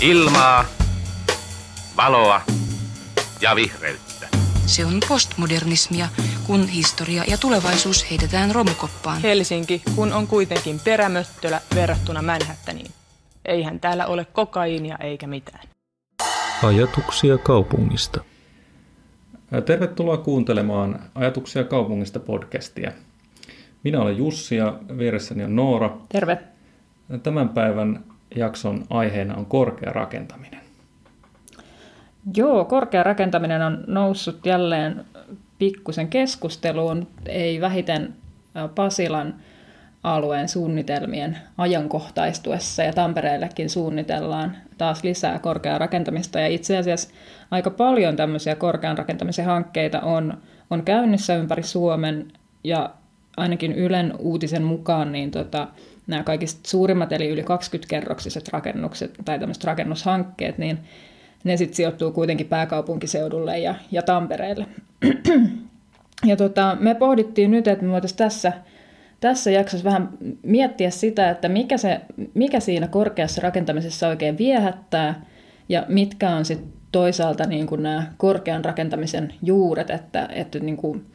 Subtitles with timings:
[0.00, 0.64] Ilmaa,
[1.96, 2.40] valoa
[3.40, 4.28] ja vihreyttä.
[4.66, 6.08] Se on postmodernismia,
[6.46, 9.22] kun historia ja tulevaisuus heitetään romukoppaan.
[9.22, 12.90] Helsinki, kun on kuitenkin perämöttölä verrattuna Manhattaniin.
[13.44, 15.68] Eihän täällä ole kokaiinia eikä mitään.
[16.62, 18.20] Ajatuksia kaupungista.
[19.66, 22.92] Tervetuloa kuuntelemaan Ajatuksia kaupungista podcastia.
[23.84, 25.96] Minä olen Jussi ja vieressäni on Noora.
[26.08, 26.38] Terve.
[27.22, 30.60] Tämän päivän jakson aiheena on korkea rakentaminen.
[32.36, 35.04] Joo, korkea rakentaminen on noussut jälleen
[35.58, 38.14] pikkusen keskusteluun, ei vähiten
[38.74, 39.34] Pasilan
[40.02, 47.08] alueen suunnitelmien ajankohtaistuessa ja Tampereellekin suunnitellaan taas lisää korkeaa rakentamista ja itse asiassa
[47.50, 50.38] aika paljon tämmöisiä korkean rakentamisen hankkeita on,
[50.70, 52.32] on käynnissä ympäri Suomen
[52.64, 52.90] ja
[53.36, 55.68] ainakin Ylen uutisen mukaan niin tota,
[56.06, 60.78] nämä kaikista suurimmat eli yli 20-kerroksiset rakennukset tai tämmöiset rakennushankkeet, niin
[61.44, 64.66] ne sitten sijoittuu kuitenkin pääkaupunkiseudulle ja, ja Tampereelle.
[66.24, 68.52] ja tota, me pohdittiin nyt, että me voitaisiin tässä,
[69.20, 70.08] tässä jaksossa vähän
[70.42, 72.00] miettiä sitä, että mikä, se,
[72.34, 75.24] mikä siinä korkeassa rakentamisessa oikein viehättää
[75.68, 81.06] ja mitkä on sitten toisaalta niin kuin nämä korkean rakentamisen juuret, että, että niin kuin,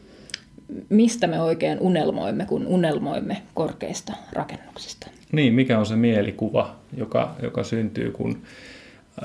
[0.90, 5.08] mistä me oikein unelmoimme, kun unelmoimme korkeista rakennuksista.
[5.32, 8.42] Niin, mikä on se mielikuva, joka, joka syntyy, kun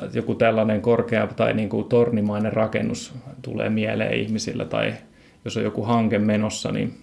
[0.03, 4.95] äh, joku tällainen korkea tai niin kuin tornimainen rakennus tulee mieleen ihmisillä tai
[5.45, 6.95] jos on joku hanke menossa, niin,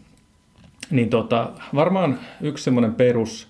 [0.92, 3.48] niin tota, varmaan yksi semmoinen perus,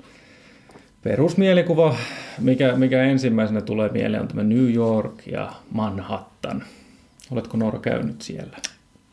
[1.03, 1.95] perusmielikuva,
[2.39, 6.63] mikä, mikä ensimmäisenä tulee mieleen, on tämä New York ja Manhattan.
[7.31, 8.57] Oletko Noora käynyt siellä?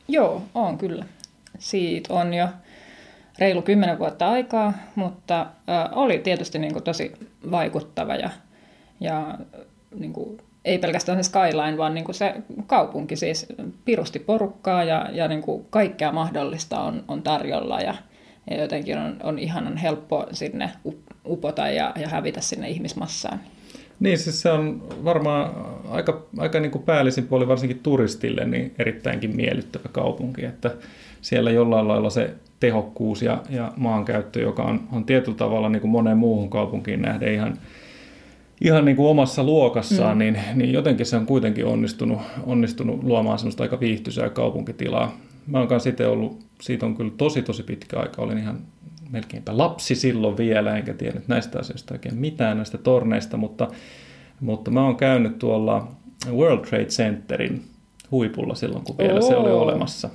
[0.09, 1.05] Joo, on kyllä.
[1.61, 2.49] Siitä on jo
[3.39, 5.47] reilu kymmenen vuotta aikaa, mutta
[5.93, 7.13] oli tietysti niin kuin tosi
[7.51, 8.31] vaikuttava ja,
[9.01, 9.39] ja
[9.99, 12.35] niin kuin, ei pelkästään se skyline, vaan niin kuin se
[12.67, 13.47] kaupunki siis
[13.85, 17.95] pirusti porukkaa ja, ja niin kuin kaikkea mahdollista on, on tarjolla ja,
[18.51, 20.71] ja jotenkin on, on ihanan helppo sinne
[21.27, 23.41] upota ja, ja hävitä sinne ihmismassaan.
[24.01, 25.51] Niin, siis se on varmaan
[25.89, 30.71] aika, aika niin kuin päällisin puoli varsinkin turistille niin erittäinkin miellyttävä kaupunki, että
[31.21, 35.91] siellä jollain lailla se tehokkuus ja, ja maankäyttö, joka on, on tietyllä tavalla niin kuin
[35.91, 37.59] moneen muuhun kaupunkiin nähden ihan,
[38.61, 40.19] ihan niin kuin omassa luokassaan, mm.
[40.19, 45.17] niin, niin jotenkin se on kuitenkin onnistunut, onnistunut luomaan semmoista aika viihtyisää kaupunkitilaa.
[45.47, 48.59] Mä oon kanssa itse ollut, siitä on kyllä tosi tosi pitkä aika, olin ihan
[49.11, 53.69] melkeinpä lapsi silloin vielä, enkä tiennyt näistä asioista oikein mitään näistä torneista, mutta,
[54.41, 55.89] mutta mä oon käynyt tuolla
[56.33, 57.63] World Trade Centerin
[58.11, 59.29] huipulla silloin, kun vielä Oo.
[59.29, 60.11] se oli olemassa.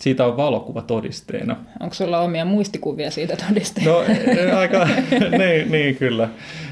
[0.00, 1.56] Siitä on valokuva todisteena.
[1.80, 3.90] Onko sulla omia muistikuvia siitä todisteena?
[3.90, 3.98] No
[4.60, 4.88] aika,
[5.38, 6.28] niin, niin, kyllä.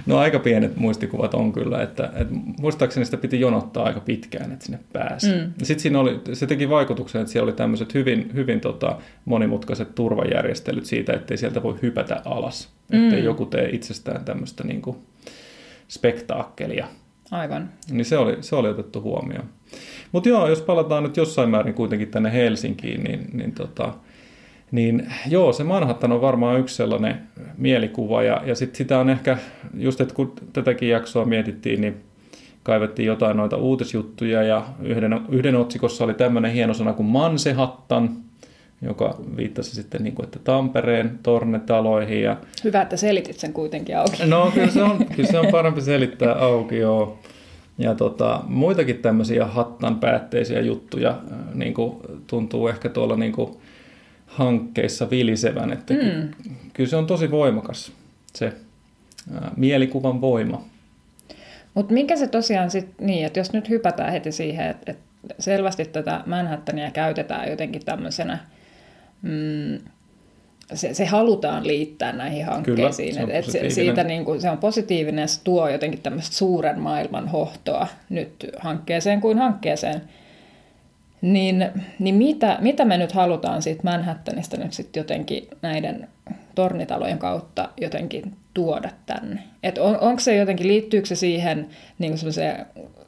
[0.07, 4.65] No aika pienet muistikuvat on kyllä, että, että muistaakseni sitä piti jonottaa aika pitkään, että
[4.65, 5.27] sinne pääsi.
[5.27, 5.53] Mm.
[5.63, 10.87] Sitten siinä oli, se teki vaikutuksen, että siellä oli tämmöiset hyvin, hyvin tota, monimutkaiset turvajärjestelyt
[10.87, 12.69] siitä, ettei sieltä voi hypätä alas.
[12.93, 13.05] Mm.
[13.05, 14.97] Ettei joku tee itsestään tämmöistä niin kuin,
[15.89, 16.87] spektaakkelia.
[17.33, 17.71] Aivan.
[17.91, 19.45] Niin se oli, se oli otettu huomioon.
[20.13, 23.95] Mutta joo, jos palataan nyt jossain määrin kuitenkin tänne Helsinkiin, niin, niin, tota,
[24.71, 27.19] niin joo, se Manhattan on varmaan yksi sellainen
[27.57, 28.23] mielikuva.
[28.23, 29.39] Ja, ja sitten sitä on ehkä,
[29.75, 31.97] just että kun tätäkin jaksoa mietittiin, niin
[32.63, 38.11] kaivettiin jotain noita uutisjuttuja ja yhden, yhden otsikossa oli tämmöinen hieno sana kuin Mansehattan,
[38.83, 42.23] joka viittasi sitten niin kuin, että Tampereen tornetaloihin.
[42.23, 42.37] Ja...
[42.65, 44.27] Hyvä, että selitit sen kuitenkin auki.
[44.27, 47.19] No kyllä se on, kyllä se on parempi selittää auki, joo.
[47.79, 53.57] Ja tota, muitakin tämmöisiä hattan päätteisiä juttuja äh, niin kuin, tuntuu ehkä tuolla niin kuin,
[54.27, 55.73] hankkeissa vilisevän.
[55.73, 56.29] Että mm.
[56.73, 57.93] Kyllä se on tosi voimakas
[58.35, 60.65] se ää, äh, mielikuvan voima.
[61.75, 65.85] Mutta mikä se tosiaan sitten niin, että jos nyt hypätään heti siihen, että, että selvästi
[65.85, 68.39] tätä Manhattania käytetään jotenkin tämmöisenä
[69.23, 69.79] mm,
[70.75, 73.15] se, se halutaan liittää näihin hankkeisiin.
[73.15, 76.81] Kyllä, se, et, se, siitä niin kuin, se on positiivinen, se tuo jotenkin tämmöistä suuren
[76.81, 80.03] maailman hohtoa nyt hankkeeseen kuin hankkeeseen.
[81.21, 86.09] Niin, niin mitä, mitä me nyt halutaan siitä Manhattanista nyt sitten jotenkin näiden
[86.55, 89.43] tornitalojen kautta jotenkin tuoda tänne?
[89.63, 91.69] Et on, onko se jotenkin, liittyykö se siihen
[91.99, 92.15] niin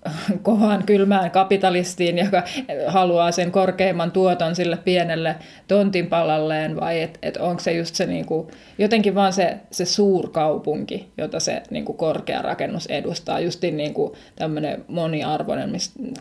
[0.42, 2.42] kovaan kylmään kapitalistiin, joka
[2.86, 5.36] haluaa sen korkeimman tuoton sille pienelle
[5.68, 11.40] tontinpalalleen, vai et, et onko se just se niinku, jotenkin vaan se, se suurkaupunki, jota
[11.40, 15.72] se niinku korkea rakennus edustaa, justin niinku tämmöinen moniarvoinen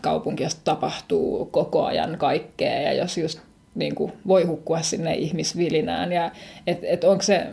[0.02, 3.40] kaupunki, josta tapahtuu koko ajan kaikkea, ja jos just
[3.74, 6.12] niin kuin voi hukkua sinne ihmisvilinään.
[6.12, 6.30] Ja
[6.66, 7.46] et, et onko se,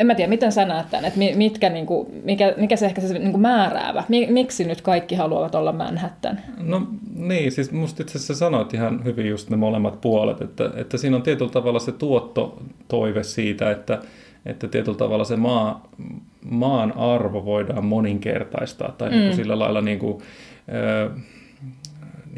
[0.00, 3.00] en mä tiedä, miten sä näet tämän, että mitkä, niin kuin, mikä, mikä se ehkä
[3.00, 6.40] se niin kuin määräävä, miksi nyt kaikki haluavat olla Manhattan?
[6.58, 10.96] No niin, siis musta itse asiassa sanoit ihan hyvin just ne molemmat puolet, että, että
[10.96, 13.98] siinä on tietyllä tavalla se tuottotoive siitä, että,
[14.46, 15.88] että tietyllä tavalla se maa,
[16.50, 19.20] maan arvo voidaan moninkertaistaa tai niin mm.
[19.20, 20.22] niin kuin sillä lailla niin kuin,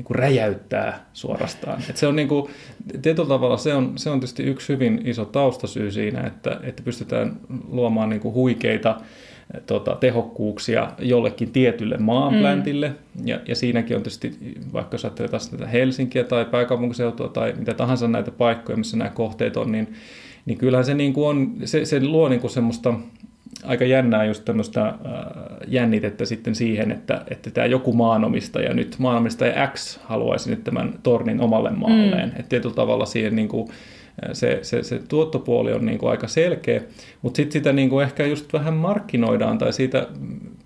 [0.01, 1.83] niin kuin räjäyttää suorastaan.
[1.91, 2.51] Et se on niin kuin,
[3.03, 7.37] tietyllä tavalla se on, se on tietysti yksi hyvin iso taustasyy siinä, että, että pystytään
[7.69, 9.01] luomaan niin kuin huikeita
[9.67, 12.89] tota, tehokkuuksia jollekin tietylle maanpläntille.
[12.89, 13.29] Mm.
[13.29, 14.39] Ja, ja siinäkin on tietysti,
[14.73, 19.57] vaikka jos ajattelee tätä Helsinkiä tai pääkaupunkiseutua tai mitä tahansa näitä paikkoja, missä nämä kohteet
[19.57, 19.95] on, niin,
[20.47, 22.95] niin kyllähän se, niin kuin on, se, se luo niin kuin semmoista
[23.65, 24.95] aika jännää just tämmöistä äh,
[25.69, 31.41] jännitettä sitten siihen, että, että tämä joku maanomistaja nyt, maanomistaja X haluaisi nyt tämän tornin
[31.41, 32.29] omalle maalleen.
[32.29, 32.37] Mm.
[32.37, 33.69] Että tietyllä tavalla siihen niin kuin,
[34.33, 36.81] se, se, se tuottopuoli on niin kuin aika selkeä,
[37.23, 40.07] mutta sitten sitä niin kuin ehkä just vähän markkinoidaan tai siitä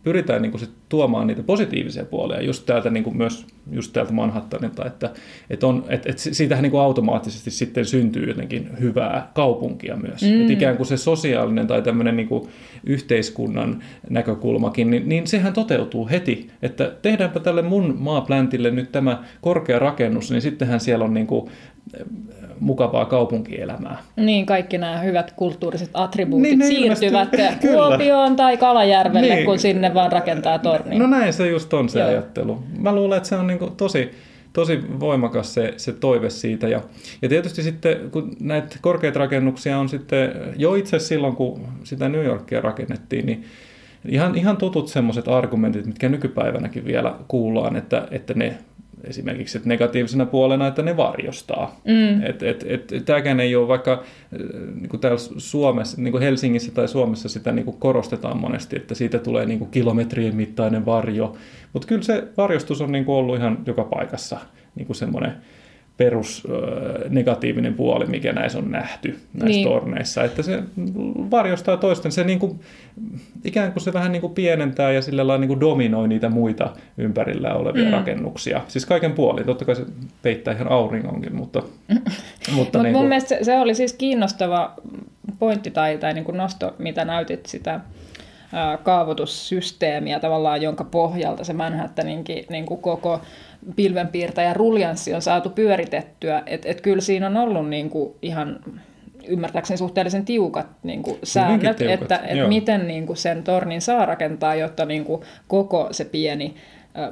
[0.05, 4.13] pyritään niin kuin sit tuomaan niitä positiivisia puolia just täältä niin kuin myös just täältä
[4.13, 5.11] Manhattanilta, että,
[5.51, 10.23] että, on, että, että siitähän niin kuin automaattisesti sitten syntyy jotenkin hyvää kaupunkia myös.
[10.23, 10.41] Mm.
[10.41, 12.49] Että ikään kuin se sosiaalinen tai tämmöinen niin kuin
[12.85, 19.79] yhteiskunnan näkökulmakin, niin, niin sehän toteutuu heti, että tehdäänpä tälle mun maapläntille nyt tämä korkea
[19.79, 21.51] rakennus, niin sittenhän siellä on niin kuin
[22.61, 23.99] mukavaa kaupunkielämää.
[24.17, 27.29] Niin, kaikki nämä hyvät kulttuuriset attribuutit niin, siirtyvät
[27.73, 29.47] Kuopioon tai Kalajärvelle, niin.
[29.47, 30.99] kun sinne vaan rakentaa torni.
[30.99, 32.09] No näin se just on se Joo.
[32.09, 32.63] ajattelu.
[32.79, 34.11] Mä luulen, että se on niin tosi,
[34.53, 36.69] tosi voimakas se, se toive siitä.
[36.69, 36.81] Ja,
[37.23, 42.25] ja tietysti sitten, kun näitä korkeita rakennuksia on sitten jo itse silloin, kun sitä New
[42.25, 43.45] Yorkia rakennettiin, niin
[44.09, 48.59] ihan, ihan tutut semmoiset argumentit, mitkä nykypäivänäkin vielä kuullaan, että, että ne
[49.05, 51.81] esimerkiksi että negatiivisena puolena, että ne varjostaa.
[51.85, 52.23] Mm.
[52.23, 54.39] Et, et, et, tämäkään ei ole vaikka äh,
[54.75, 58.95] niin kuin täällä Suomessa, niin kuin Helsingissä tai Suomessa sitä niin kuin korostetaan monesti, että
[58.95, 61.37] siitä tulee niin kuin kilometrien mittainen varjo,
[61.73, 64.39] mutta kyllä se varjostus on niin kuin ollut ihan joka paikassa
[64.75, 65.33] niin kuin semmoinen
[65.97, 66.47] perus
[67.09, 69.69] negatiivinen puoli, mikä näissä on nähty näissä niin.
[69.69, 70.25] torneissa.
[70.25, 70.63] Että se
[71.31, 72.61] varjostaa toisten, se niin kuin,
[73.45, 76.71] ikään kuin se vähän niin kuin pienentää ja sillä lailla niin kuin dominoi niitä muita
[76.99, 77.91] ympärillä olevia mm.
[77.91, 78.61] rakennuksia.
[78.69, 79.85] Siis kaiken puolin, totta kai se
[80.23, 81.63] peittää ihan auringonkin, mutta...
[82.55, 83.03] mutta niin kuin...
[83.03, 84.75] Mun mielestä se, se oli siis kiinnostava
[85.39, 87.81] pointti tai, tai niin kuin nosto, mitä näytit sitä
[88.83, 93.21] kaavoitussysteemiä tavallaan, jonka pohjalta se Manhattaninkin niin kuin koko
[93.77, 96.43] pilvenpiirtäjä ruljanssi on saatu pyöritettyä.
[96.47, 98.61] Että et kyllä siinä on ollut niin kuin ihan
[99.29, 104.07] ymmärtääkseni suhteellisen tiukat niin kuin säännöt, tiukat, että, että miten niin kuin sen tornin saa
[104.07, 106.55] rakentaa, jotta niin kuin koko se pieni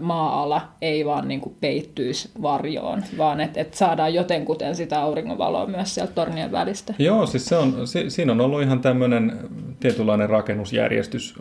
[0.01, 5.95] maa-ala ei vaan niin kuin peittyisi varjoon, vaan että et saadaan jotenkuten sitä auringonvaloa myös
[5.95, 6.95] sieltä tornien välistä.
[6.99, 9.39] Joo, siis se on, si, siinä on ollut ihan tämmöinen
[9.81, 11.35] tietynlainen rakennusjärjestys,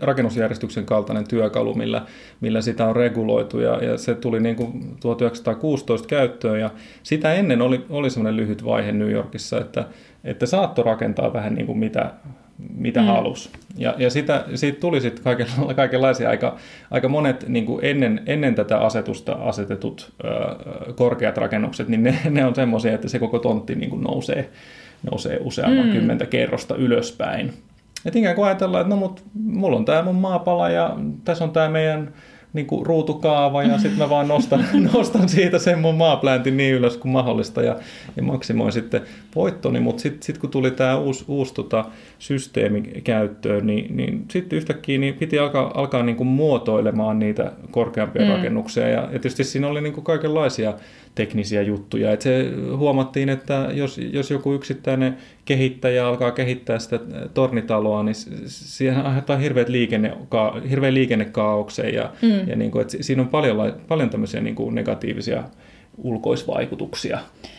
[0.00, 2.02] rakennusjärjestyksen kaltainen työkalu, millä,
[2.40, 6.70] millä sitä on reguloitu ja, ja se tuli niin kuin 1916 käyttöön ja
[7.02, 9.84] sitä ennen oli, oli semmoinen lyhyt vaihe New Yorkissa, että,
[10.24, 12.10] että saattoi rakentaa vähän niin kuin mitä
[12.58, 13.06] mitä mm.
[13.06, 13.50] halusi.
[13.76, 15.46] Ja, ja sitä, siitä tuli sitten kaiken,
[15.76, 16.56] kaikenlaisia aika,
[16.90, 22.46] aika monet niin kuin ennen, ennen tätä asetusta asetetut ö, korkeat rakennukset, niin ne, ne
[22.46, 24.50] on semmoisia, että se koko tontti niin kuin nousee,
[25.10, 25.92] nousee useamman mm.
[25.92, 27.52] kymmentä kerrosta ylöspäin.
[28.04, 31.50] Et ikään kuin ajatellaan, että no mut, mulla on tämä mun maapala ja tässä on
[31.50, 32.12] tämä meidän
[32.54, 36.96] niin kuin ruutukaava ja sitten mä vaan nostan, nostan siitä sen mun maapläntin niin ylös
[36.96, 37.76] kuin mahdollista ja,
[38.16, 39.02] ja maksimoin sitten
[39.34, 41.84] voittoni, mutta sitten sit kun tuli tämä uusi, uusi tota,
[42.18, 48.22] systeemi käyttöön, niin, niin sitten yhtäkkiä niin piti alkaa, alkaa niin kuin muotoilemaan niitä korkeampia
[48.22, 48.28] mm.
[48.28, 50.74] rakennuksia ja, ja tietysti siinä oli niin kuin kaikenlaisia
[51.14, 52.12] teknisiä juttuja.
[52.12, 57.00] Et se huomattiin, että jos, jos joku yksittäinen kehittäjä alkaa kehittää sitä
[57.34, 58.14] tornitaloa, niin
[58.46, 60.12] siihen aiheuttaa hirveät liikenne,
[60.70, 62.48] hirveän liikennekaauksen ja, mm.
[62.48, 65.44] ja niin kuin, että siinä on paljon, paljon tämmöisiä niin kuin negatiivisia
[65.98, 67.18] ulkoisvaikutuksia.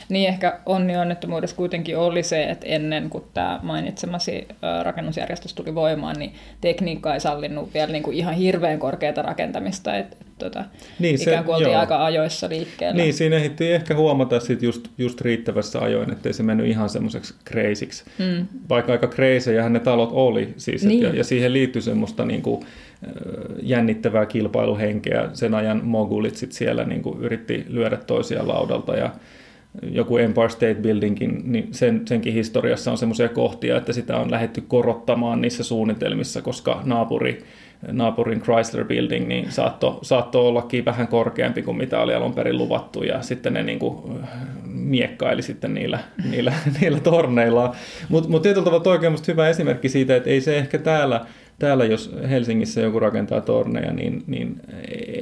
[0.09, 4.47] Niin ehkä onnettomuudessa kuitenkin oli se, että ennen kuin tämä mainitsemasi
[4.83, 10.17] rakennusjärjestys tuli voimaan, niin tekniikka ei sallinut vielä niin kuin ihan hirveän korkeata rakentamista, että
[10.37, 10.65] tota,
[10.99, 11.79] niin, se, ikään kuin oltiin joo.
[11.79, 13.01] aika ajoissa liikkeellä.
[13.01, 17.33] Niin, siinä ehdittiin ehkä huomata sit just, just riittävässä ajoin, ettei se mennyt ihan semmoiseksi
[17.45, 18.03] kreisiksi.
[18.19, 18.47] Mm.
[18.69, 21.01] Vaikka aika kreisejähän ne talot oli, siis, niin.
[21.01, 22.65] ja, ja siihen liittyi semmoista niin kuin,
[23.61, 25.29] jännittävää kilpailuhenkeä.
[25.33, 29.09] Sen ajan mogulit sit siellä niin kuin yritti lyödä toisia laudalta ja
[29.91, 34.61] joku Empire State Buildingin, niin sen, senkin historiassa on semmoisia kohtia, että sitä on lähetty
[34.67, 37.43] korottamaan niissä suunnitelmissa, koska naapuri,
[37.91, 43.03] naapurin Chrysler Building niin saattoi saatto ollakin vähän korkeampi kuin mitä oli alun perin luvattu
[43.03, 44.19] ja sitten ne niin kuin
[44.65, 45.99] miekkaili sitten niillä,
[46.31, 47.75] niillä, niillä torneilla.
[48.09, 51.25] Mutta mut tietyllä tavalla toi on hyvä esimerkki siitä, että ei se ehkä täällä,
[51.59, 54.61] täällä jos Helsingissä joku rakentaa torneja, niin, niin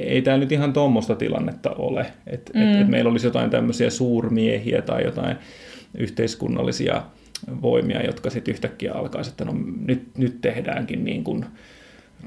[0.00, 2.06] ei tämä nyt ihan tuommoista tilannetta ole.
[2.26, 2.62] Että mm.
[2.62, 5.36] et, et meillä olisi jotain tämmöisiä suurmiehiä tai jotain
[5.98, 7.02] yhteiskunnallisia
[7.62, 9.54] voimia, jotka sitten yhtäkkiä alkaisi, että no
[9.86, 11.44] nyt, nyt tehdäänkin niin kuin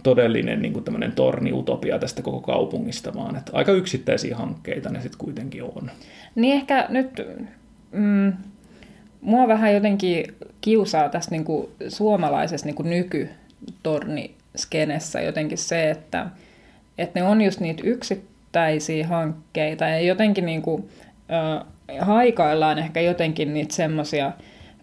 [0.04, 5.18] todellinen niin kuin tämmöinen torniutopia tästä koko kaupungista, vaan että aika yksittäisiä hankkeita ne sitten
[5.18, 5.92] kuitenkin on.
[6.36, 7.22] Niin ehkä nyt
[7.92, 8.34] mm,
[9.22, 10.26] mua vähän jotenkin
[10.62, 12.90] kiusaa tässä niin kuin suomalaisessa niin kuin
[13.62, 16.28] nykytorniskenessä jotenkin se, että,
[16.98, 20.90] että ne on just niitä yksittäisiä hankkeita ja jotenkin niin kuin,
[21.32, 21.68] äh,
[22.00, 24.32] haikaillaan ehkä jotenkin niitä semmoisia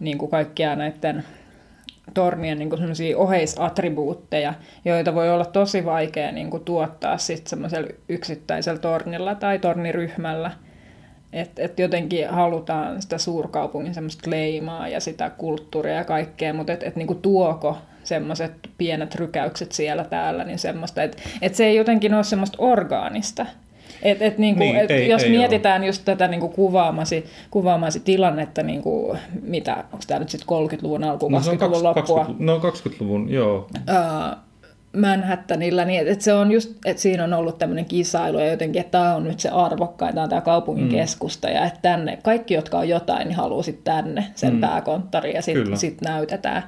[0.00, 1.25] niin kaikkia näiden
[2.14, 4.54] tornien niin kuin oheisattribuutteja,
[4.85, 10.50] joita voi olla tosi vaikea niin kuin tuottaa sitten semmoisella yksittäisellä tornilla tai torniryhmällä.
[11.33, 16.87] Että et jotenkin halutaan sitä suurkaupungin semmoista leimaa ja sitä kulttuuria ja kaikkea, mutta että
[16.87, 22.14] et niin tuoko semmoiset pienet rykäykset siellä täällä, niin semmoista, että et se ei jotenkin
[22.14, 23.46] ole semmoista orgaanista.
[24.02, 25.87] Et, et niinku, niin, et ei, jos ei mietitään ole.
[25.87, 31.38] just tätä niinku kuvaamasi, kuvaamasi tilannetta, niinku, mitä, onko tämä nyt sitten 30-luvun alku, no,
[31.38, 32.18] 20-luvun loppua?
[32.18, 33.68] 20, no 20-luvun, joo.
[33.76, 34.37] Uh,
[34.96, 38.99] Manhattanilla, niin että se on just, että siinä on ollut tämmöinen kisailu ja jotenkin, että
[38.99, 40.90] tämä on nyt se arvokkain, tämä on tämä kaupungin mm.
[40.90, 44.61] keskusta ja että tänne, kaikki, jotka on jotain, niin haluaa sitten tänne sen mm.
[44.61, 46.62] pääkonttori ja sitten sit näytetään.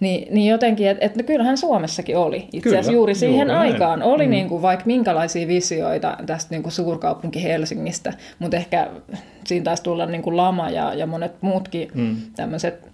[0.00, 2.48] Niin, niin jotenkin, että et, no kyllähän Suomessakin oli.
[2.52, 4.10] Itse asiassa juuri siihen juuri aikaan näin.
[4.10, 4.30] oli mm.
[4.30, 8.90] niin kuin vaikka minkälaisia visioita tästä niin kuin suurkaupunki Helsingistä, mutta ehkä
[9.46, 12.16] siinä taisi tulla niin kuin lama ja, ja monet muutkin mm.
[12.36, 12.88] tämmöiset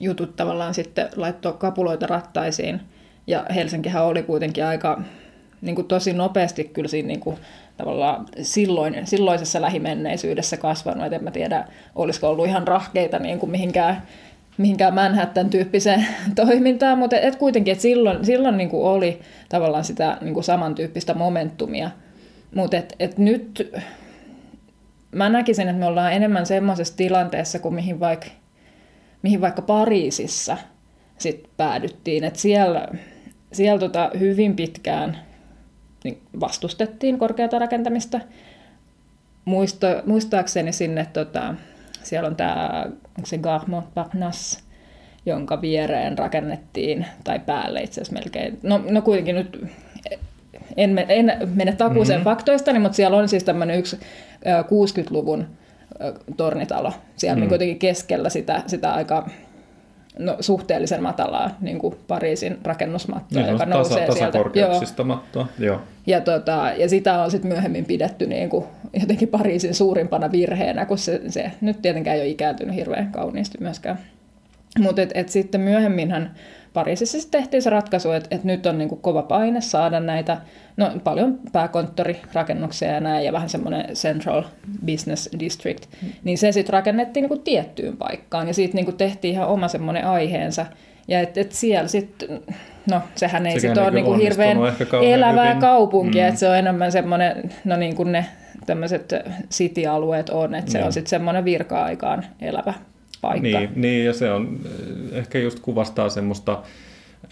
[0.00, 2.80] jutut tavallaan sitten laittoi kapuloita rattaisiin.
[3.26, 5.02] Ja Helsinkihän oli kuitenkin aika
[5.60, 7.36] niin kuin tosi nopeasti kyllä siinä niin kuin,
[7.76, 11.06] tavallaan silloin, silloisessa lähimenneisyydessä kasvanut.
[11.06, 14.02] Et en mä tiedä, olisiko ollut ihan rahkeita niin kuin mihinkään
[14.58, 20.34] mihinkään Manhattan-tyyppiseen toimintaan, mutta et kuitenkin, että silloin, silloin niin kuin oli tavallaan sitä niin
[20.34, 21.90] kuin samantyyppistä momentumia.
[22.54, 23.72] Mutta et, et nyt
[25.12, 28.26] mä näkisin, että me ollaan enemmän semmoisessa tilanteessa kuin mihin vaikka,
[29.22, 30.56] mihin vaikka Pariisissa
[31.18, 32.24] sit päädyttiin.
[32.24, 32.88] Että siellä,
[33.52, 35.18] siellä tota hyvin pitkään
[36.04, 38.20] niin vastustettiin korkeata rakentamista.
[39.44, 41.54] Muista, muistaakseni sinne tota,
[42.06, 44.64] siellä on tämä, onko se Garmont Parnas,
[45.26, 48.58] jonka viereen rakennettiin, tai päälle itse asiassa melkein.
[48.62, 49.64] No, no kuitenkin nyt
[50.76, 52.30] en, en mene takuuseen mm-hmm.
[52.30, 53.96] faktoistani, mutta siellä on siis tämmöinen yksi
[54.46, 55.46] 60-luvun
[56.36, 56.92] tornitalo.
[57.16, 57.40] Siellä mm.
[57.40, 59.28] niin kuitenkin keskellä sitä, sitä aika
[60.18, 65.04] no, suhteellisen matalaa niin kuin Pariisin rakennusmattoa, niin, joka nousee tasa, sieltä.
[65.04, 65.80] mattoa, joo.
[66.06, 68.64] Ja, tota, ja sitä on sitten myöhemmin pidetty niin kuin,
[69.00, 73.98] jotenkin Pariisin suurimpana virheenä, kun se, se nyt tietenkään ei ole ikääntynyt hirveän kauniisti myöskään.
[74.78, 76.34] Mutta et, et sitten myöhemminhän
[76.76, 80.38] Pariisissa sitten tehtiin se ratkaisu, että, että nyt on niin kuin kova paine saada näitä,
[80.76, 84.42] no paljon pääkonttorirakennuksia ja näin, ja vähän semmoinen Central
[84.86, 85.86] Business District,
[86.24, 89.68] niin se sitten rakennettiin niin kuin tiettyyn paikkaan, ja siitä niin kuin tehtiin ihan oma
[89.68, 90.66] semmoinen aiheensa,
[91.08, 92.40] ja että et siellä sitten,
[92.90, 94.58] no sehän ei sitten ole niin kuin hirveän
[95.02, 95.60] elävää hyvin.
[95.60, 96.28] kaupunkia, mm.
[96.28, 98.26] että se on enemmän semmoinen, no niin kuin ne
[98.66, 99.14] tämmöiset
[99.50, 100.86] city-alueet on, että se no.
[100.86, 102.74] on sitten semmoinen virka-aikaan elävä
[103.20, 103.58] paikka.
[103.58, 106.62] Niin, niin, ja se on eh, ehkä just kuvastaa semmoista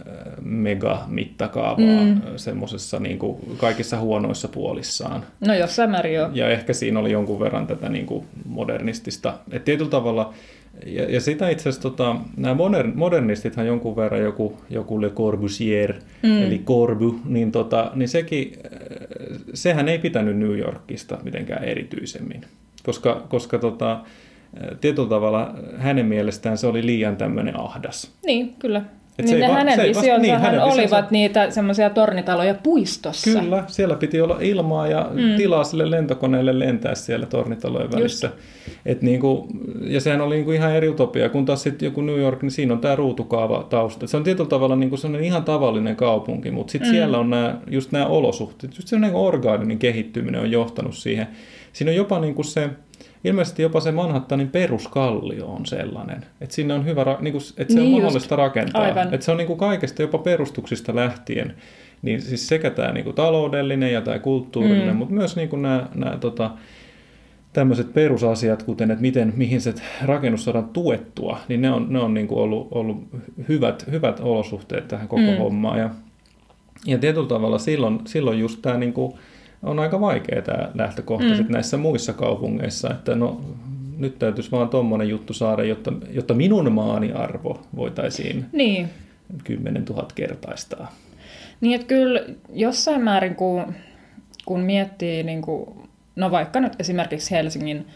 [0.06, 2.20] eh, mega-mittakaavaa mm.
[2.36, 5.24] semmoisessa niin kuin kaikissa huonoissa puolissaan.
[5.40, 6.30] No jossain määrin joo.
[6.32, 9.34] Ja ehkä siinä oli jonkun verran tätä niin kuin modernistista.
[9.52, 10.34] Et tietyllä tavalla,
[10.86, 15.94] ja, ja sitä itse asiassa tota, nämä modern, modernistithan jonkun verran, joku, joku Le Corbusier,
[16.22, 16.42] mm.
[16.42, 22.40] eli Corbu, niin, tota, niin sekin, eh, sehän ei pitänyt New Yorkista mitenkään erityisemmin.
[22.82, 24.00] Koska, koska tota,
[24.80, 28.12] tietyllä tavalla hänen mielestään se oli liian tämmöinen ahdas.
[28.26, 28.82] Niin, kyllä.
[29.18, 31.08] Et niin ne va- hänen visionsa niin, hänen olivat visionsa...
[31.10, 33.40] niitä semmoisia tornitaloja puistossa.
[33.40, 35.36] Kyllä, siellä piti olla ilmaa ja mm.
[35.36, 38.30] tilaa sille lentokoneelle lentää siellä tornitalojen välissä.
[38.86, 39.48] Et niinku,
[39.80, 42.74] ja sehän oli niinku ihan eri utopia, kun taas sitten joku New York, niin siinä
[42.74, 44.06] on tämä ruutukaava tausta.
[44.06, 46.94] Se on tietyllä tavalla niinku sellainen ihan tavallinen kaupunki, mutta sitten mm.
[46.94, 51.26] siellä on nää, just nämä olosuhteet, just semmoinen orgaaninen kehittyminen on johtanut siihen.
[51.72, 52.70] Siinä on jopa niinku se
[53.24, 57.80] ilmeisesti jopa se Manhattanin peruskallio on sellainen, että sinne on hyvä, niin kuin, että se
[57.80, 58.82] niin on mahdollista rakentaa.
[58.82, 59.14] Aivan.
[59.14, 61.54] Että se on niin kuin kaikesta jopa perustuksista lähtien,
[62.02, 64.96] niin siis sekä tämä niin kuin taloudellinen ja tämä kulttuurinen, mm.
[64.96, 66.50] mutta myös niin kuin nämä, nämä tota,
[67.52, 72.14] tämmöiset perusasiat, kuten että miten, mihin se rakennus saadaan tuettua, niin ne on, ne on
[72.14, 73.08] niin kuin ollut, ollut
[73.48, 75.36] hyvät, hyvät olosuhteet tähän koko mm.
[75.38, 75.78] hommaan.
[75.78, 75.90] Ja,
[76.86, 79.14] ja tietyllä tavalla silloin, silloin just tämä niin kuin,
[79.64, 81.46] on aika vaikea tämä lähtökohta mm.
[81.48, 83.40] näissä muissa kaupungeissa, että no
[83.98, 88.88] nyt täytyisi vaan tuommoinen juttu saada, jotta, jotta minun maani arvo voitaisiin Niin,
[89.44, 90.92] 10 000 kertaistaa.
[91.60, 92.20] Niin, että kyllä
[92.52, 93.74] jossain määrin, kun,
[94.44, 95.70] kun miettii, niin kuin,
[96.16, 97.86] no vaikka nyt esimerkiksi Helsingin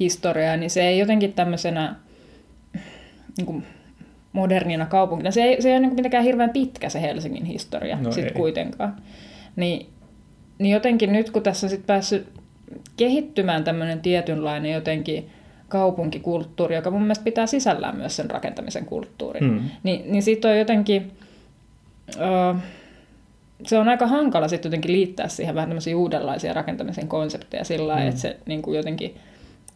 [0.00, 1.96] historiaa, niin se ei jotenkin tämmöisenä
[3.36, 3.64] niin kuin
[4.32, 7.96] modernina kaupunkina, se ei, se ei ole niin kuin mitenkään hirveän pitkä se Helsingin historia
[7.96, 8.30] No no sit ei.
[8.30, 8.96] kuitenkaan.
[9.56, 9.86] Niin,
[10.58, 12.26] niin jotenkin nyt, kun tässä on sit päässyt
[12.96, 15.30] kehittymään tämmöinen tietynlainen jotenkin
[15.68, 19.60] kaupunkikulttuuri, joka mun mielestä pitää sisällään myös sen rakentamisen kulttuurin, Mm.
[19.82, 21.12] niin, niin siitä on jotenkin,
[22.16, 22.54] ö,
[23.64, 28.08] se on aika hankala sitten jotenkin liittää siihen vähän tämmöisiä uudenlaisia rakentamisen konsepteja sillä Mm.
[28.08, 29.14] että se niin kuin jotenkin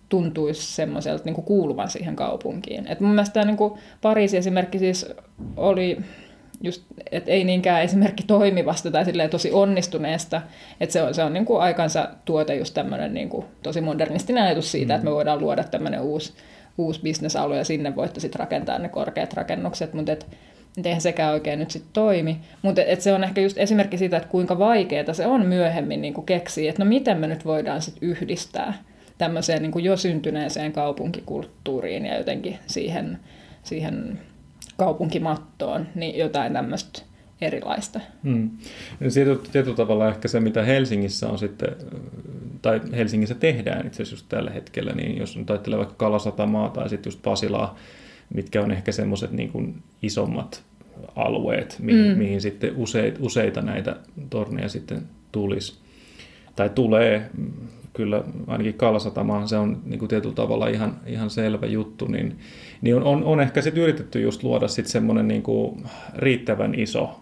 [0.08, 2.86] tuntuisi semmoiselta niin kuin kuuluvan siihen kaupunkiin.
[2.86, 3.72] Et mun mielestä tämä niin kuin
[4.02, 5.06] Pariisi esimerkki siis
[5.56, 5.98] oli
[6.60, 10.42] just, että ei niinkään esimerkki toimivasta tai silleen tosi onnistuneesta,
[10.80, 14.44] että se on, se on niin kuin aikansa tuote just tämmöinen niin kuin tosi modernistinen
[14.44, 14.96] ajatus siitä, mm.
[14.96, 16.32] että me voidaan luoda tämmöinen uusi,
[16.78, 20.26] uusi bisnesalue ja sinne voitte sitten rakentaa ne korkeat rakennukset, mutta et,
[20.78, 22.40] et eihän sekään oikein nyt sitten toimi.
[22.62, 26.14] Mutta et se on ehkä just esimerkki siitä, että kuinka vaikeaa se on myöhemmin niin
[26.14, 28.74] kuin keksiä, että no miten me nyt voidaan sitten yhdistää
[29.18, 33.18] tämmöiseen niin kuin jo syntyneeseen kaupunkikulttuuriin ja jotenkin siihen,
[33.62, 34.18] siihen
[34.80, 37.02] kaupunkimattoon, niin jotain tämmöistä
[37.40, 38.00] erilaista.
[38.24, 38.50] Hmm.
[39.14, 41.68] Tietyllä, tietyllä tavalla ehkä se, mitä Helsingissä on sitten,
[42.62, 46.88] tai Helsingissä tehdään itse asiassa just tällä hetkellä, niin jos nyt ajattelee vaikka Kalasatamaa tai
[46.88, 47.76] sitten just Pasilaa,
[48.34, 50.62] mitkä on ehkä semmoiset niin kuin isommat
[51.16, 52.18] alueet, mihin, mm.
[52.18, 53.96] mihin sitten useita, useita näitä
[54.30, 55.78] torneja sitten tulisi.
[56.56, 57.30] Tai tulee,
[57.92, 62.38] kyllä ainakin Kalasatamaan se on niin kuin tietyllä tavalla ihan, ihan selvä juttu, niin,
[62.80, 65.82] niin on, on, on ehkä sitten yritetty just luoda sitten semmoinen niin kuin
[66.16, 67.20] riittävän iso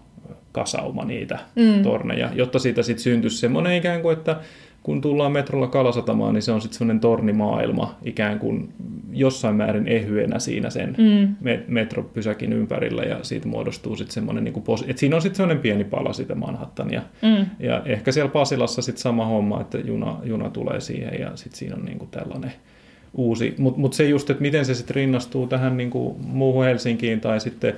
[0.53, 1.83] kasauma niitä mm.
[1.83, 4.37] torneja, jotta siitä sitten syntyisi semmoinen ikään kuin, että
[4.83, 8.73] kun tullaan metrolla Kalasatamaan, niin se on sitten semmoinen tornimaailma ikään kuin
[9.13, 11.37] jossain määrin ehyenä siinä sen mm.
[11.69, 15.63] metropysäkin ympärillä ja siitä muodostuu sitten semmoinen, niin kuin pos- että siinä on sitten semmoinen
[15.63, 17.03] pieni pala sitä Manhattania.
[17.23, 17.47] Mm.
[17.59, 21.77] Ja ehkä siellä Pasilassa sitten sama homma, että juna, juna tulee siihen ja sitten siinä
[21.77, 22.53] on niin kuin tällainen
[23.15, 27.21] uusi, mutta mut se just, että miten se sitten rinnastuu tähän niin kuin muuhun Helsinkiin
[27.21, 27.75] tai sitten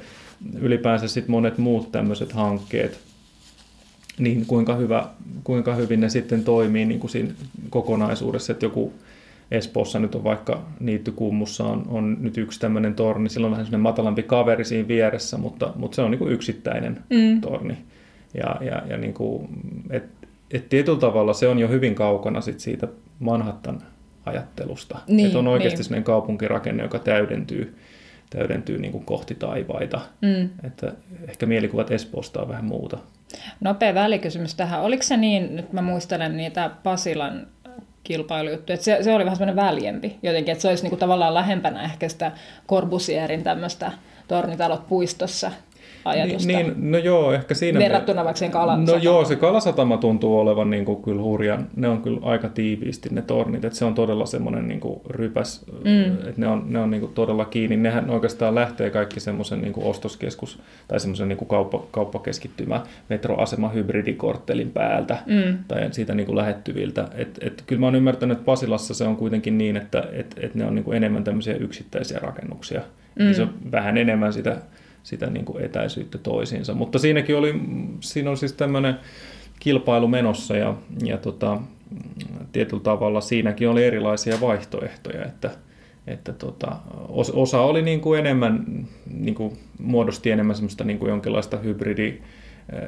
[0.60, 3.00] ylipäänsä sitten monet muut tämmöiset hankkeet,
[4.18, 5.08] niin kuinka, hyvä,
[5.44, 7.30] kuinka hyvin ne sitten toimii niin kuin siinä
[7.70, 8.92] kokonaisuudessa, että joku
[9.50, 13.82] Espoossa nyt on vaikka Niittykummussa on, on nyt yksi tämmöinen torni, sillä on vähän semmoinen
[13.82, 17.40] matalampi kaveri siinä vieressä, mutta, mutta se on niin kuin yksittäinen mm.
[17.40, 17.76] torni.
[18.34, 19.48] Ja, ja, ja niin kuin,
[19.90, 20.04] et,
[20.50, 22.88] et tietyllä tavalla se on jo hyvin kaukana sit siitä
[23.18, 23.82] Manhattan
[24.26, 24.98] ajattelusta.
[25.06, 25.84] Niin, että on oikeasti niin.
[25.84, 27.76] sellainen kaupunkirakenne, joka täydentyy,
[28.30, 30.00] täydentyy niin kuin kohti taivaita.
[30.20, 30.50] Mm.
[30.64, 30.92] Että
[31.28, 32.98] ehkä mielikuvat Espoosta on vähän muuta.
[33.60, 34.82] Nopea välikysymys tähän.
[34.82, 37.46] Oliko se niin, nyt mä muistelen niitä Pasilan
[38.04, 41.82] kilpailujuttuja, että se, se oli vähän semmoinen väljempi jotenkin, että se olisi niinku tavallaan lähempänä
[41.82, 42.32] ehkä sitä
[42.68, 43.92] Corbusierin tämmöistä
[44.28, 45.50] tornitalot puistossa
[46.04, 46.46] ajatusta.
[46.46, 47.78] Niin, niin, no joo, ehkä siinä...
[47.78, 48.98] Verrattuna vaikka sen kalasatamaan.
[48.98, 53.08] No joo, se kalasatama tuntuu olevan niin kuin kyllä hurjan, ne on kyllä aika tiiviisti
[53.12, 56.12] ne tornit, että se on todella semmoinen niin kuin rypäs, mm.
[56.14, 57.76] että ne on, ne on niin kuin todella kiinni.
[57.76, 60.58] Nehän oikeastaan lähtee kaikki semmoisen niin kuin ostoskeskus
[60.88, 65.58] tai semmoisen niin kuin kauppa, kauppakeskittymä metroasema hybridikorttelin päältä mm.
[65.68, 67.08] tai siitä niin kuin lähettyviltä.
[67.14, 70.54] Et, et, kyllä mä oon ymmärtänyt, että Pasilassa se on kuitenkin niin, että et, et
[70.54, 72.80] ne on niin kuin enemmän tämmöisiä yksittäisiä rakennuksia.
[72.80, 73.24] Mm.
[73.24, 74.56] Niin se on vähän enemmän sitä
[75.02, 76.74] sitä niin kuin etäisyyttä toisiinsa.
[76.74, 77.54] Mutta siinäkin oli,
[78.00, 78.94] siinä on siis tämmöinen
[79.60, 81.60] kilpailu menossa ja, ja tota,
[82.52, 85.50] tietyllä tavalla siinäkin oli erilaisia vaihtoehtoja, että,
[86.06, 86.76] että tota,
[87.32, 92.20] osa oli niin kuin enemmän, niin kuin muodosti enemmän semmoista niin kuin jonkinlaista hybridi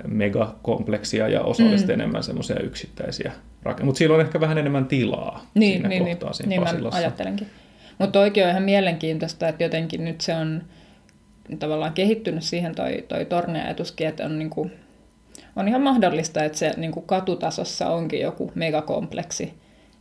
[0.07, 1.69] megakompleksia ja osa mm.
[1.69, 3.87] oli enemmän semmoisia yksittäisiä rakennuksia.
[3.87, 7.01] Mutta siellä on ehkä vähän enemmän tilaa niin, siinä niin, kohtaa niin, siinä niin Pasilassa.
[7.01, 7.47] mä ajattelenkin.
[7.99, 10.63] Mutta oikein on ihan mielenkiintoista, että jotenkin nyt se on
[11.59, 14.71] tavallaan kehittynyt siihen toi, toi torneajatuskin, että on, niinku,
[15.57, 19.55] on ihan mahdollista, että se niinku katutasossa onkin joku megakompleksi,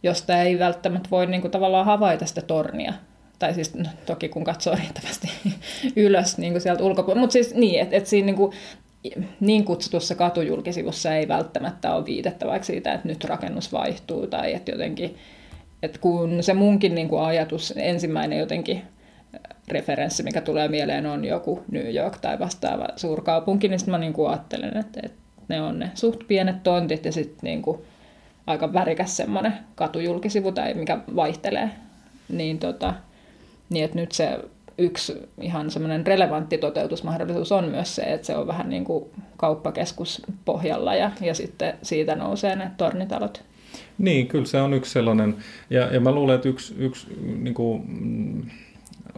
[0.03, 2.93] josta ei välttämättä voi niinku tavallaan havaita sitä tornia.
[3.39, 5.31] Tai siis no, toki kun katsoo riittävästi
[5.95, 7.21] ylös niinku sieltä ulkopuolella.
[7.21, 8.53] Mutta siis niin, että et siinä niinku,
[9.39, 14.71] niin kutsutussa katujulkisivussa ei välttämättä ole viitettä vaikka siitä, että nyt rakennus vaihtuu tai että
[14.71, 15.15] jotenkin,
[15.83, 18.81] että kun se munkin niinku ajatus ensimmäinen jotenkin
[19.67, 24.13] referenssi, mikä tulee mieleen, on joku New York tai vastaava suurkaupunki, niin sitten mä niin
[24.13, 27.77] kuin ajattelen, että, että ne on ne suht pienet tontit ja sitten niin kuin
[28.47, 31.69] aika värikäs semmoinen katujulkisivu tai mikä vaihtelee.
[32.29, 32.93] Niin, tota,
[33.69, 34.39] niin että nyt se
[34.77, 39.05] yksi ihan semmoinen relevantti toteutusmahdollisuus on myös se, että se on vähän niin kuin
[39.37, 43.43] kauppakeskus pohjalla ja, ja sitten siitä nousee ne tornitalot.
[43.97, 45.35] Niin, kyllä se on yksi sellainen,
[45.69, 48.41] ja, ja mä luulen, että yksi, yksi niin kuin, mm,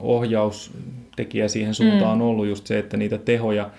[0.03, 2.21] ohjaustekijä siihen suuntaan mm.
[2.21, 3.69] on ollut just se, että niitä tehoja,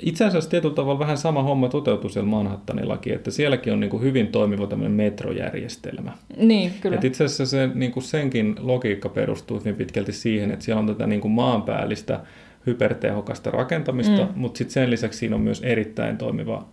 [0.00, 4.02] itse asiassa tietyllä tavalla vähän sama homma toteutuu siellä Manhattanillakin, että sielläkin on niin kuin
[4.02, 6.12] hyvin toimiva tämmöinen metrojärjestelmä.
[6.36, 6.96] Niin, kyllä.
[6.96, 10.86] Et itse asiassa se, niin kuin senkin logiikka perustuu hyvin pitkälti siihen, että siellä on
[10.86, 12.20] tätä niin kuin maanpäällistä
[12.66, 14.32] hypertehokasta rakentamista, mm.
[14.34, 16.68] mutta sitten sen lisäksi siinä on myös erittäin toimiva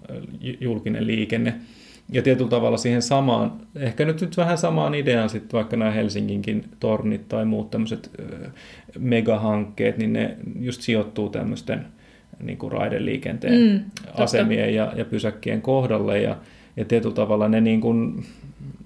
[0.59, 1.53] julkinen liikenne.
[2.13, 6.65] Ja tietyllä tavalla siihen samaan, ehkä nyt, nyt vähän samaan ideaan sitten vaikka nämä Helsinginkin
[6.79, 8.11] tornit tai muut tämmöiset
[8.99, 11.85] megahankkeet, niin ne just sijoittuu tämmöisten
[12.43, 13.79] niin kuin raideliikenteen mm,
[14.13, 16.21] asemien ja, ja pysäkkien kohdalle.
[16.21, 16.37] Ja,
[16.77, 18.25] ja tietyllä tavalla ne niin kuin,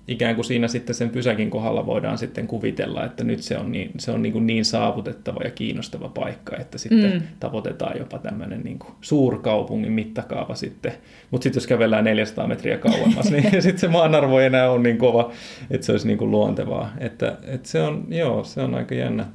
[0.07, 3.91] ikään kuin siinä sitten sen pysäkin kohdalla voidaan sitten kuvitella, että nyt se on niin,
[3.97, 7.21] se on niin, kuin niin saavutettava ja kiinnostava paikka, että sitten mm.
[7.39, 10.93] tavoitetaan jopa tämmöinen niin kuin suurkaupungin mittakaava sitten.
[11.31, 14.97] Mutta sitten jos kävellään 400 metriä kauemmas, niin sitten se maanarvo ei enää ole niin
[14.97, 15.31] kova,
[15.71, 16.93] että se olisi niin kuin luontevaa.
[16.97, 19.25] Että, että se on, joo, se on aika jännä,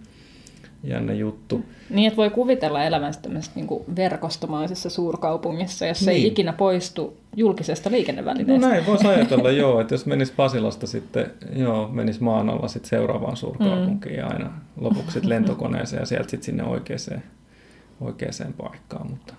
[0.85, 1.65] jännä juttu.
[1.91, 6.11] Niin, että voi kuvitella elämänsä tämmöisessä niin verkostomaisessa suurkaupungissa, jos niin.
[6.11, 8.67] ei ikinä poistu julkisesta liikennevälineestä.
[8.67, 12.91] No näin voisi ajatella, joo, että jos menisi Pasilasta sitten, joo, menisi maan alla sitten
[12.91, 14.29] seuraavaan suurkaupunkiin mm.
[14.31, 17.23] aina lopuksi sitten lentokoneeseen ja sieltä sitten sinne oikeaan,
[18.01, 19.11] oikeaan paikkaan.
[19.11, 19.35] Mutta,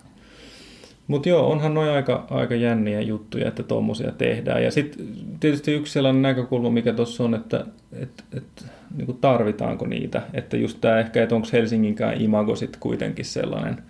[1.07, 4.63] mutta joo, onhan noin aika, aika jänniä juttuja, että tuommoisia tehdään.
[4.63, 5.07] Ja sitten
[5.39, 10.21] tietysti yksi sellainen näkökulma, mikä tuossa on, että, että, että niin kuin tarvitaanko niitä.
[10.33, 13.83] Että just tämä ehkä, että onko Helsinginkään imago sitten kuitenkin sellainen,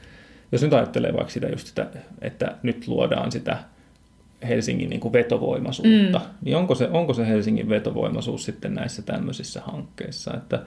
[0.51, 1.87] jos nyt ajattelee vaikka sitä just sitä,
[2.21, 3.57] että nyt luodaan sitä
[4.47, 6.25] Helsingin niin kuin vetovoimaisuutta, mm.
[6.41, 10.61] niin onko se, onko se Helsingin vetovoimaisuus sitten näissä tämmöisissä hankkeissa, että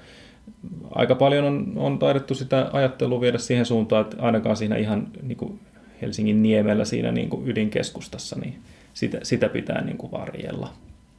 [0.91, 5.37] aika paljon on, on taidettu sitä ajattelua viedä siihen suuntaan, että ainakaan siinä ihan niin
[5.37, 5.61] kuin
[6.03, 8.59] Helsingin niemellä siinä niin kuin ydinkeskustassa, niin
[8.95, 10.73] sitä, sitä pitää niin kuin varjella.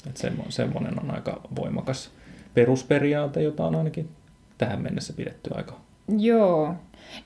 [0.07, 2.11] Että semmoinen on aika voimakas
[2.57, 4.09] perusperiaate, jota on ainakin
[4.57, 5.79] tähän mennessä pidetty aika.
[6.17, 6.75] Joo.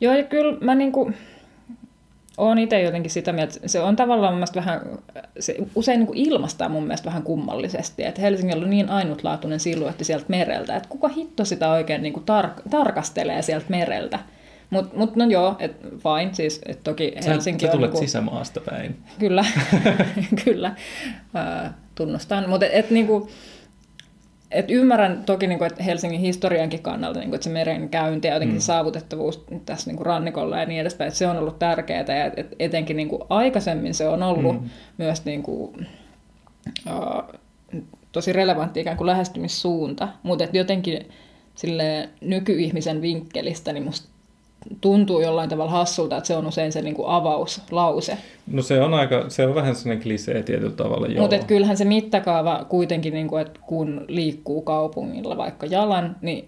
[0.01, 1.11] Joo, ja kyllä mä niinku,
[2.37, 4.81] olen itse jotenkin sitä mieltä, että se on tavallaan mun vähän,
[5.39, 10.03] se usein niin kuin ilmastaa mun mielestä vähän kummallisesti, että Helsingillä on niin ainutlaatuinen siluetti
[10.03, 14.19] sieltä mereltä, että kuka hitto sitä oikein niin kuin tar- tarkastelee sieltä mereltä.
[14.69, 17.93] Mutta mut, no joo, et fine, siis et toki Helsinki sä, sä tulet on...
[17.93, 18.95] Niinku, sisämaasta päin.
[19.19, 19.45] Kyllä,
[20.45, 20.75] kyllä,
[21.35, 22.49] uh, tunnustan.
[22.49, 23.29] Mutta et, et niinku,
[24.51, 28.27] et ymmärrän toki, niin kuin, että Helsingin historiankin kannalta, niin kuin, että se meren käynti
[28.27, 28.61] ja jotenkin mm.
[28.61, 32.55] saavutettavuus tässä niin kuin rannikolla ja niin edespäin, että se on ollut tärkeää ja et,
[32.59, 34.69] etenkin niin kuin aikaisemmin se on ollut mm.
[34.97, 35.87] myös niin kuin,
[36.89, 37.39] uh,
[38.11, 41.09] tosi relevantti ikään kuin lähestymissuunta, mutta jotenkin
[41.55, 44.11] sille nykyihmisen vinkkelistä, niin musta
[44.82, 48.17] tuntuu jollain tavalla hassulta, että se on usein se niin kuin avauslause.
[48.47, 51.21] No se on, aika, se on vähän sellainen klisee tietyllä tavalla, joo.
[51.21, 56.47] Mutta kyllähän se mittakaava kuitenkin, niin kuin, että kun liikkuu kaupungilla vaikka jalan, niin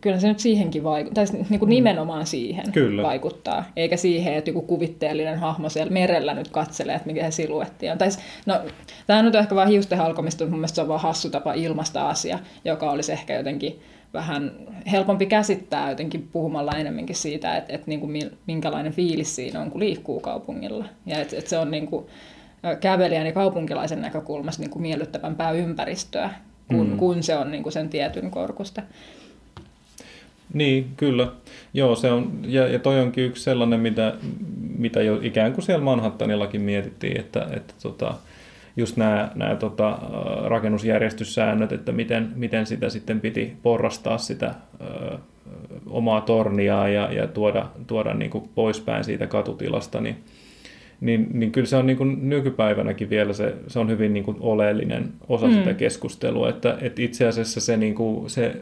[0.00, 1.74] kyllä se nyt siihenkin vaikuttaa, tai niin kuin mm.
[1.74, 3.02] nimenomaan siihen kyllä.
[3.02, 7.90] vaikuttaa, eikä siihen, että joku kuvitteellinen hahmo siellä merellä nyt katselee, että mikä se siluetti
[7.90, 7.98] on.
[7.98, 8.08] Tai,
[8.46, 8.60] no,
[9.06, 11.52] tämä on nyt ehkä vaan hiusten halkomista, mutta mun mielestä se on vaan hassu tapa
[11.52, 13.80] ilmaista asia, joka olisi ehkä jotenkin
[14.14, 14.52] vähän
[14.90, 19.80] helpompi käsittää jotenkin puhumalla enemmänkin siitä, että, että niin kuin minkälainen fiilis siinä on, kun
[19.80, 20.84] liikkuu kaupungilla.
[21.06, 22.06] Ja että, että se on niin kuin
[22.80, 26.30] kävelijän ja kaupunkilaisen näkökulmasta niin kuin miellyttävämpää ympäristöä,
[26.68, 26.96] kun, mm.
[26.96, 28.82] kun se on niin kuin sen tietyn korkusta.
[30.52, 31.32] Niin, kyllä.
[31.74, 34.14] Joo, se on, ja, ja toi onkin yksi sellainen, mitä,
[34.78, 38.14] mitä jo ikään kuin siellä Manhattanillakin mietittiin, että, että tota,
[38.76, 39.98] just nämä, nämä tota,
[40.44, 45.18] rakennusjärjestyssäännöt, että miten, miten sitä sitten piti porrastaa sitä ö,
[45.86, 50.16] omaa torniaa ja, ja tuoda, tuoda niin kuin poispäin siitä katutilasta, niin,
[51.00, 54.36] niin, niin kyllä se on niin kuin nykypäivänäkin vielä se, se on hyvin niin kuin
[54.40, 55.52] oleellinen osa mm.
[55.52, 58.56] sitä keskustelua, että, että itse asiassa se, niin kuin, se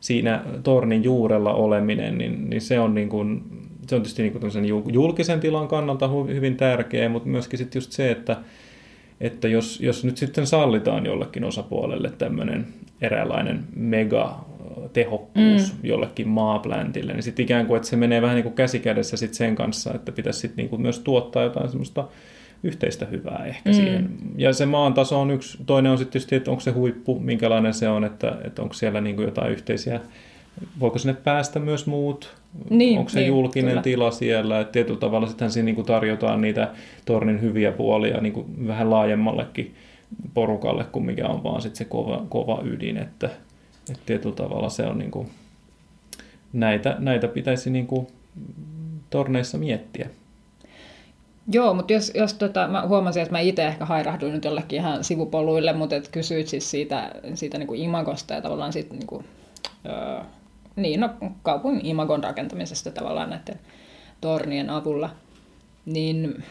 [0.00, 3.42] siinä tornin juurella oleminen, niin, niin se on niin kuin,
[3.86, 8.10] se on tietysti niin kuin julkisen tilan kannalta hyvin tärkeä, mutta myöskin sitten just se,
[8.10, 8.36] että,
[9.20, 12.66] että jos, jos nyt sitten sallitaan jollekin osapuolelle tämmöinen
[13.00, 14.44] eräänlainen mega
[14.92, 15.78] tehokkuus mm.
[15.82, 19.54] jollekin maapläntille, niin sitten ikään kuin, että se menee vähän niin kuin käsikädessä sitten sen
[19.54, 22.08] kanssa, että pitäisi sitten niin kuin myös tuottaa jotain semmoista
[22.62, 23.74] yhteistä hyvää ehkä mm.
[23.74, 24.10] siihen.
[24.36, 27.74] Ja se maan taso on yksi, toinen on sitten tietysti, että onko se huippu, minkälainen
[27.74, 30.00] se on, että, että onko siellä niin kuin jotain yhteisiä
[30.80, 32.36] voiko sinne päästä myös muut?
[32.70, 33.82] Niin, Onko se niin, julkinen kyllä.
[33.82, 34.60] tila siellä?
[34.60, 36.70] Et tietyllä tavalla sitten siinä niin kuin tarjotaan niitä
[37.04, 39.74] tornin hyviä puolia niin kuin vähän laajemmallekin
[40.34, 42.96] porukalle kuin mikä on vaan sit se kova, kova ydin.
[42.96, 43.26] Että,
[43.90, 45.30] että tietyllä tavalla se on niin kuin,
[46.52, 48.06] näitä, näitä pitäisi niin kuin
[49.10, 50.10] torneissa miettiä.
[51.52, 55.04] Joo, mutta jos, jos tota, mä huomasin, että mä itse ehkä hairahduin nyt jollekin ihan
[55.04, 59.24] sivupoluille, mutta et kysyit siis siitä, siitä niin kuin imagosta ja tavallaan siitä niin kuin,
[59.86, 60.20] öö,
[60.76, 61.10] niin, no,
[61.42, 63.60] kaupungin imagon rakentamisesta tavallaan näiden
[64.20, 65.10] tornien avulla,
[65.86, 66.44] niin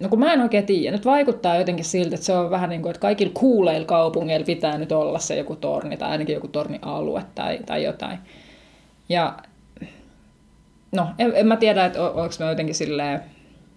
[0.00, 0.96] No kun mä en oikein tiedä.
[0.96, 4.78] Nyt vaikuttaa jotenkin siltä, että se on vähän niin kuin, että kaikilla kuuleilla kaupungeilla pitää
[4.78, 8.18] nyt olla se joku torni tai ainakin joku tornialue tai, tai jotain.
[9.08, 9.36] Ja
[10.92, 13.20] no, en, en mä tiedä, että onko mä jotenkin silleen,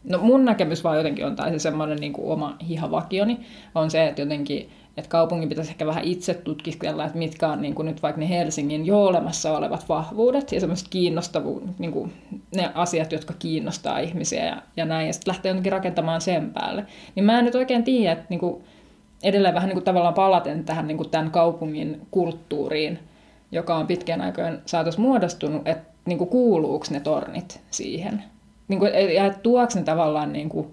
[0.03, 3.39] no mun näkemys vaan jotenkin on, tai se semmoinen niin kuin oma hihavakioni,
[3.75, 7.75] on se, että jotenkin että kaupungin pitäisi ehkä vähän itse tutkiskella, että mitkä on niin
[7.75, 12.13] kuin nyt vaikka ne Helsingin jo olemassa olevat vahvuudet ja semmoiset kiinnostavuudet, niin kuin
[12.55, 16.85] ne asiat, jotka kiinnostaa ihmisiä ja, ja näin, ja sitten lähtee jotenkin rakentamaan sen päälle.
[17.15, 18.63] Niin mä en nyt oikein tiedä, että niin kuin
[19.23, 22.99] edelleen vähän niin kuin tavallaan palaten tähän niin kuin tämän kaupungin kulttuuriin,
[23.51, 28.23] joka on pitkän aikojen saatossa muodostunut, että niin kuin kuuluuko ne tornit siihen.
[28.71, 30.67] Niin kuin, ja että tuoks ne tavallaan niin kuin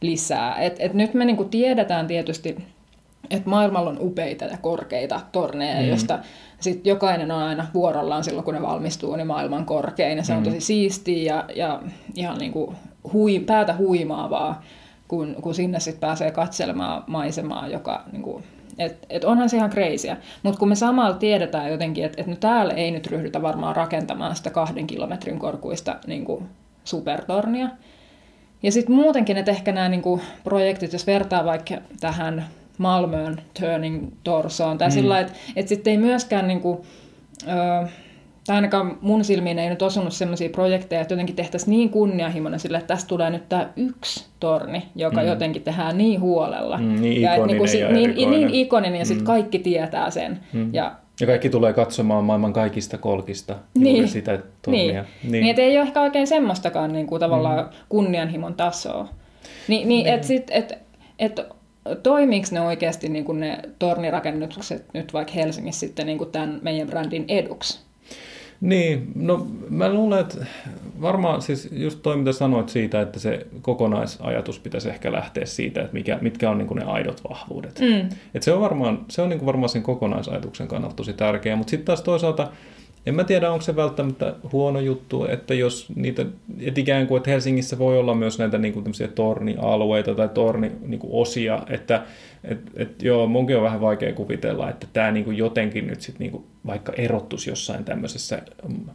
[0.00, 0.54] lisää.
[0.54, 2.56] Et, et nyt me niin kuin tiedetään tietysti,
[3.30, 5.88] että maailmalla on upeita ja korkeita torneja, mm.
[5.88, 6.18] josta
[6.60, 10.18] sit jokainen on aina vuorollaan silloin, kun ne valmistuu, niin maailman korkein.
[10.18, 10.38] Ja se mm.
[10.38, 11.82] on tosi siistiä ja, ja
[12.14, 12.76] ihan niin kuin
[13.12, 14.62] hui, päätä huimaavaa,
[15.08, 18.44] kun, kun sinne sitten pääsee katselemaan maisemaa, joka niin kuin,
[18.78, 20.16] et, et onhan se ihan kreisiä.
[20.42, 24.36] Mutta kun me samalla tiedetään jotenkin, että et nyt täällä ei nyt ryhdytä varmaan rakentamaan
[24.36, 26.48] sitä kahden kilometrin korkuista niin kuin
[26.88, 27.68] supertornia.
[28.62, 32.44] Ja sitten muutenkin, että ehkä nämä niin kuin, projektit, jos vertaa vaikka tähän
[32.78, 34.78] Malmöön Turning Torsoon.
[34.78, 34.92] Tai mm.
[34.92, 36.78] sillä että, että sitten ei myöskään niin kuin,
[37.42, 37.88] ö,
[38.46, 42.78] tai ainakaan mun silmiin ei nyt osunut sellaisia projekteja, että jotenkin tehtäisiin niin kunnianhimoinen sille,
[42.78, 45.26] että tästä tulee nyt tämä yksi torni, joka mm.
[45.26, 46.78] jotenkin tehdään niin huolella.
[46.78, 49.08] Mm, niin ja, ikoninen niin, kuin, ja niin, niin ikoninen ja mm.
[49.08, 50.40] sitten kaikki tietää sen.
[50.52, 50.74] Mm.
[50.74, 55.02] Ja, ja kaikki tulee katsomaan maailman kaikista kolkista juuri niin, sitä tornia.
[55.02, 55.32] Niin, niin.
[55.32, 57.70] niin että ei ole ehkä oikein semmoistakaan niin kuin, tavallaan mm.
[57.88, 59.08] kunnianhimon tasoa.
[59.68, 60.14] Niin, niin, niin.
[60.14, 60.72] että et,
[61.18, 61.40] et,
[62.02, 66.88] toimiiko ne oikeasti niin kuin ne tornirakennukset nyt vaikka Helsingissä sitten niin kuin tämän meidän
[66.88, 67.87] brändin eduksi?
[68.60, 70.46] Niin, no mä luulen, että
[71.00, 75.94] varmaan siis just toi, mitä sanoit siitä, että se kokonaisajatus pitäisi ehkä lähteä siitä, että
[75.94, 77.80] mikä, mitkä on niin ne aidot vahvuudet.
[77.80, 78.08] Mm.
[78.34, 81.86] Et se on varmaan, se on niin varmaan sen kokonaisajatuksen kannalta tosi tärkeää, mutta sitten
[81.86, 82.48] taas toisaalta
[83.08, 86.26] en mä tiedä, onko se välttämättä huono juttu, että jos niitä,
[86.60, 91.74] että ikään kuin, että Helsingissä voi olla myös näitä niin kuin tornialueita tai torniosia, niin
[91.74, 92.02] että
[92.44, 96.24] et, et joo, munkin on vähän vaikea kuvitella, että tämä niin kuin jotenkin nyt sitten
[96.24, 98.90] niin kuin vaikka erottuisi jossain tämmöisessä mm,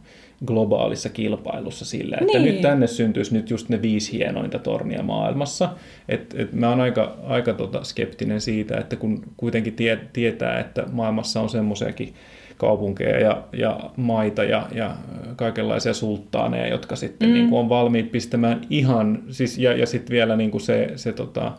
[0.46, 2.52] globaalissa kilpailussa sillä, että niin.
[2.52, 5.68] nyt tänne syntyisi nyt just ne viisi hienointa tornia maailmassa.
[6.08, 10.84] Et, et mä oon aika, aika tota skeptinen siitä, että kun kuitenkin tie, tietää, että
[10.92, 12.14] maailmassa on semmoisiakin
[12.56, 14.96] kaupunkeja ja, ja maita ja, ja
[15.36, 17.34] kaikenlaisia sulttaaneja, jotka sitten mm.
[17.34, 21.12] niin kuin on valmiit pistämään ihan, siis, ja, ja sitten vielä niin kuin se, se
[21.12, 21.52] tota,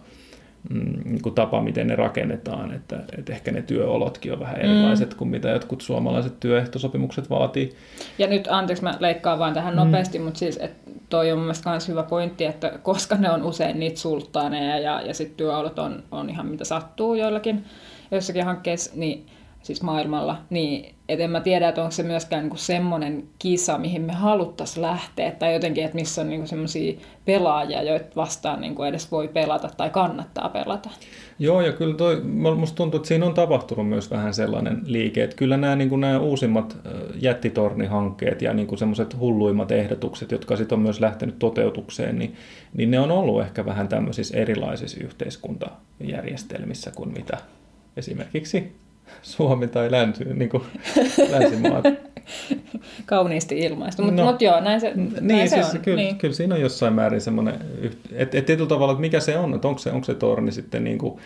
[0.69, 5.09] mm, niin kuin tapa, miten ne rakennetaan, että, että ehkä ne työolotkin on vähän erilaiset
[5.09, 5.17] mm.
[5.17, 7.75] kuin mitä jotkut suomalaiset työehtosopimukset vaatii.
[8.17, 9.79] Ja nyt, anteeksi, mä leikkaan vain tähän mm.
[9.79, 13.79] nopeasti, mutta siis että toi on mielestäni myös hyvä pointti, että koska ne on usein
[13.79, 17.65] niitä sulttaaneja ja, ja sitten työolot on, on ihan mitä sattuu joillakin
[18.11, 19.25] joissakin hankkeissa, niin
[19.65, 24.01] siis maailmalla, niin et en mä tiedä, että onko se myöskään niinku semmoinen kisa, mihin
[24.01, 26.93] me haluttaisiin lähteä, tai jotenkin, että missä on niinku semmoisia
[27.25, 30.89] pelaajia, joita vastaan niinku edes voi pelata tai kannattaa pelata.
[31.39, 32.21] Joo, ja kyllä toi,
[32.55, 36.19] musta tuntuu, että siinä on tapahtunut myös vähän sellainen liike, että kyllä nämä, niin nämä
[36.19, 36.77] uusimmat
[37.21, 42.35] jättitornihankkeet ja niin semmoiset hulluimmat ehdotukset, jotka sitten on myös lähtenyt toteutukseen, niin,
[42.73, 47.37] niin ne on ollut ehkä vähän tämmöisissä erilaisissa yhteiskuntajärjestelmissä kuin mitä
[47.97, 48.84] esimerkiksi
[49.21, 50.63] Suomi tai länsi, niin kuin
[51.31, 51.85] länsimaat.
[53.05, 55.83] Kauniisti ilmaistu, mutta no, mut joo, näin se, niin, näin siis se on.
[55.83, 56.17] Kyllä, niin.
[56.17, 57.55] kyllä siinä on jossain määrin semmoinen,
[58.11, 60.83] että et tietyllä tavalla, että mikä se on, että onko se, onko se torni sitten
[60.83, 61.19] niin kuin,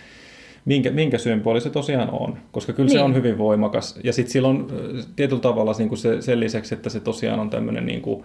[0.65, 2.99] minkä, minkä symboli se tosiaan on, koska kyllä niin.
[2.99, 3.99] se on hyvin voimakas.
[4.03, 4.67] Ja sitten silloin
[5.15, 8.23] tietyllä tavalla niin kuin se, sen lisäksi, että se tosiaan on tämmöinen niin kuin,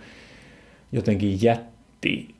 [0.93, 2.35] jotenkin jätti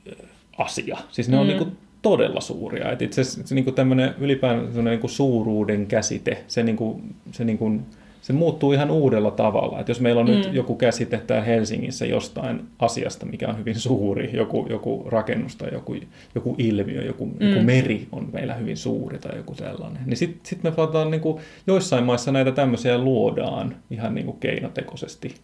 [0.57, 0.97] asia.
[1.11, 1.41] Siis ne mm.
[1.41, 2.91] on niin kuin todella suuria.
[2.91, 7.45] Et itse asiassa niin kuin tämmöinen ylipäänsä niin kuin suuruuden käsite, se, niin kuin, se,
[7.45, 7.81] niin kuin,
[8.21, 9.79] se muuttuu ihan uudella tavalla.
[9.79, 10.33] Et jos meillä on mm.
[10.33, 15.73] nyt joku käsite täällä Helsingissä jostain asiasta, mikä on hyvin suuri, joku, joku rakennus tai
[15.73, 15.95] joku,
[16.35, 17.49] joku ilmiö, joku, mm.
[17.49, 21.21] joku meri on meillä hyvin suuri tai joku sellainen, niin sitten sit me vaan niin
[21.21, 25.35] kuin, joissain maissa näitä tämmöisiä luodaan ihan niin kuin keinotekoisesti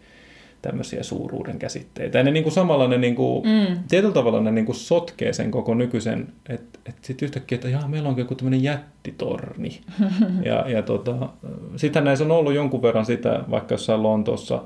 [0.62, 2.18] tämmöisiä suuruuden käsitteitä.
[2.18, 3.78] Ja ne niin kuin samalla ne niin kuin, mm.
[3.88, 7.88] tietyllä tavalla ne niin kuin sotkee sen koko nykyisen, että et sitten yhtäkkiä, että jaa,
[7.88, 9.82] meillä on joku tämmöinen jättitorni.
[10.46, 11.30] ja ja tota,
[11.76, 14.64] sittenhän näissä on ollut jonkun verran sitä, vaikka jossain Lontoossa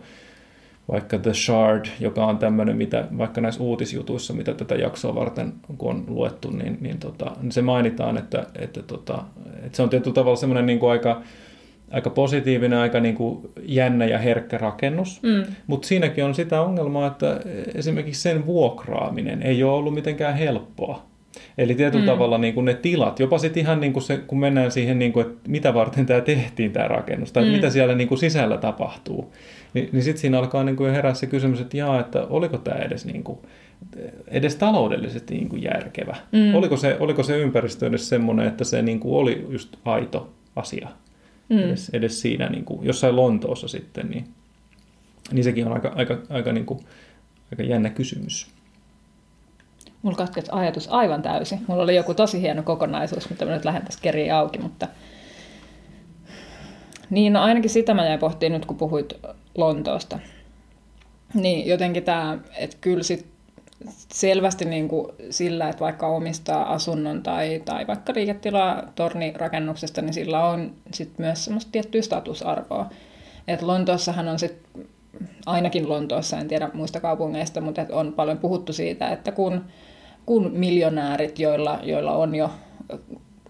[0.92, 5.90] vaikka The Shard, joka on tämmöinen, mitä vaikka näissä uutisjutuissa, mitä tätä jaksoa varten kun
[5.90, 9.24] on luettu, niin, niin, tota, niin se mainitaan, että, että, tota,
[9.64, 11.22] että se on tietyllä tavalla semmoinen niin kuin aika,
[11.92, 15.44] aika positiivinen, aika niin kuin jännä ja herkkä rakennus, mm.
[15.68, 17.40] mutta siinäkin on sitä ongelmaa, että
[17.76, 21.06] esimerkiksi sen vuokraaminen ei ole ollut mitenkään helppoa.
[21.58, 22.12] Eli tietyllä mm.
[22.12, 25.14] tavalla niin kuin ne tilat, jopa sitten ihan niin kuin se, kun mennään siihen, niin
[25.14, 27.52] kuin, että mitä varten tämä tehtiin tämä rakennus, tai mm.
[27.52, 29.34] mitä siellä niin kuin sisällä tapahtuu,
[29.74, 32.78] niin, niin sitten siinä alkaa niin kuin herää se kysymys, että jaa, että oliko tämä
[32.78, 33.40] edes, niin kuin,
[34.28, 36.16] edes taloudellisesti niin kuin järkevä?
[36.32, 36.56] Mm.
[36.56, 40.90] Oliko, se, oliko se ympäristö edes semmoinen, että se niin kuin oli just aito asia
[41.50, 41.60] mm.
[41.60, 44.28] edes, edes siinä niin kuin, jossain Lontoossa sitten, niin,
[45.32, 46.80] niin sekin on aika, aika, aika, niin kuin,
[47.52, 48.48] aika jännä kysymys.
[50.02, 51.60] Mulla katkesi ajatus aivan täysin.
[51.68, 54.88] Mulla oli joku tosi hieno kokonaisuus, mitä mä nyt lähden tässä keriin auki, mutta...
[57.10, 59.14] Niin, no ainakin sitä mä jäin pohtiin nyt, kun puhuit
[59.58, 60.20] Lontoosta.
[61.34, 63.35] Niin jotenkin tämä, että kyllä sit
[64.14, 70.46] selvästi niin kuin sillä, että vaikka omistaa asunnon tai, tai vaikka liiketilaa tornirakennuksesta, niin sillä
[70.46, 72.90] on sit myös semmoista tiettyä statusarvoa.
[73.48, 74.86] Et Lontoossahan on sitten,
[75.46, 79.66] ainakin Lontoossa, en tiedä muista kaupungeista, mutta on paljon puhuttu siitä, että kun,
[80.26, 82.52] kun miljonäärit, joilla, joilla on jo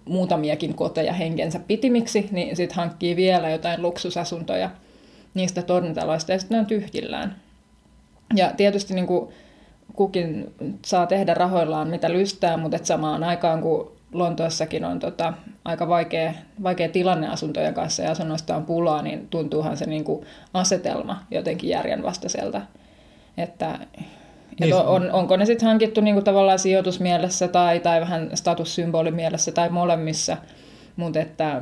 [0.06, 4.70] muutamiakin koteja henkensä pitimiksi, niin sitten hankkii vielä jotain luksusasuntoja–
[5.36, 7.36] niistä tornitaloista ja sitten ne on tyhjillään.
[8.36, 9.34] Ja tietysti niin kuin
[9.96, 10.54] kukin
[10.86, 15.34] saa tehdä rahoillaan mitä lystää, mutta et samaan aikaan kun Lontoossakin on tota,
[15.66, 20.26] aika vaikea, vaikea tilanne asuntojen kanssa ja asunnoista on pulaa, niin tuntuuhan se niin kuin
[20.54, 22.62] asetelma jotenkin järjenvastaiselta.
[23.38, 23.80] Että,
[24.60, 24.74] niin.
[24.74, 29.14] et on, onko ne sitten hankittu niin kuin tavallaan sijoitusmielessä tai, tai vähän statussymboli
[29.54, 30.38] tai molemmissa,
[30.96, 31.62] mutta että,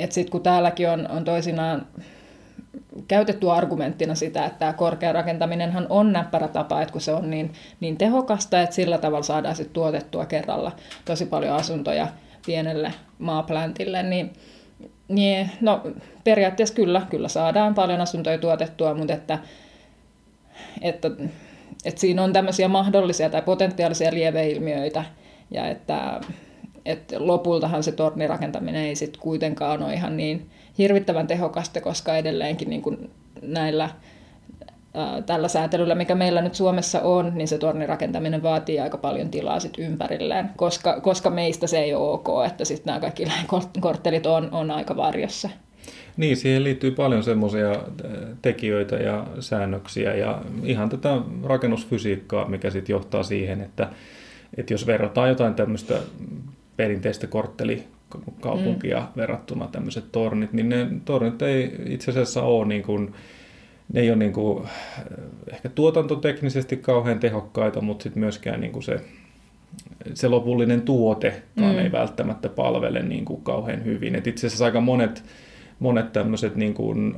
[0.00, 1.86] että sitten kun täälläkin on, on toisinaan
[3.08, 7.96] käytetty argumenttina sitä, että korkea rakentaminenhan on näppärä tapa, että kun se on niin, niin
[7.96, 10.72] tehokasta, että sillä tavalla saadaan sitten tuotettua kerralla
[11.04, 12.08] tosi paljon asuntoja
[12.46, 14.32] pienelle maapläntille, niin,
[15.08, 15.82] niin no,
[16.24, 19.38] periaatteessa kyllä, kyllä saadaan paljon asuntoja tuotettua, mutta että,
[20.80, 21.10] että,
[21.84, 25.04] että siinä on tämmöisiä mahdollisia tai potentiaalisia lieveilmiöitä,
[25.50, 26.20] ja että,
[26.84, 32.82] että lopultahan se tornirakentaminen ei sitten kuitenkaan ole ihan niin, hirvittävän tehokasta, koska edelleenkin niin
[32.82, 33.10] kuin
[33.42, 33.90] näillä
[35.26, 39.78] tällä säätelyllä, mikä meillä nyt Suomessa on, niin se tornirakentaminen vaatii aika paljon tilaa sit
[39.78, 43.24] ympärilleen, koska, koska meistä se ei ole ok, että sitten nämä kaikki
[43.80, 45.50] korttelit on, on aika varjossa.
[46.16, 47.76] Niin, siihen liittyy paljon semmoisia
[48.42, 53.88] tekijöitä ja säännöksiä ja ihan tätä rakennusfysiikkaa, mikä sitten johtaa siihen, että,
[54.56, 55.94] että jos verrataan jotain tämmöistä
[56.76, 57.84] perinteistä kortteli
[58.40, 59.06] kaupunkia mm.
[59.16, 63.14] verrattuna tämmöiset tornit, niin ne tornit ei itse asiassa ole niin kuin,
[63.92, 64.68] ne ei ole niin kuin,
[65.52, 69.00] ehkä tuotantoteknisesti kauhean tehokkaita, mutta sitten myöskään niin kuin se,
[70.14, 71.78] se lopullinen tuotekaan mm.
[71.78, 74.14] ei välttämättä palvele niin kuin kauhean hyvin.
[74.14, 75.24] Et itse asiassa aika monet
[75.78, 77.16] monet tämmöiset niin kuin,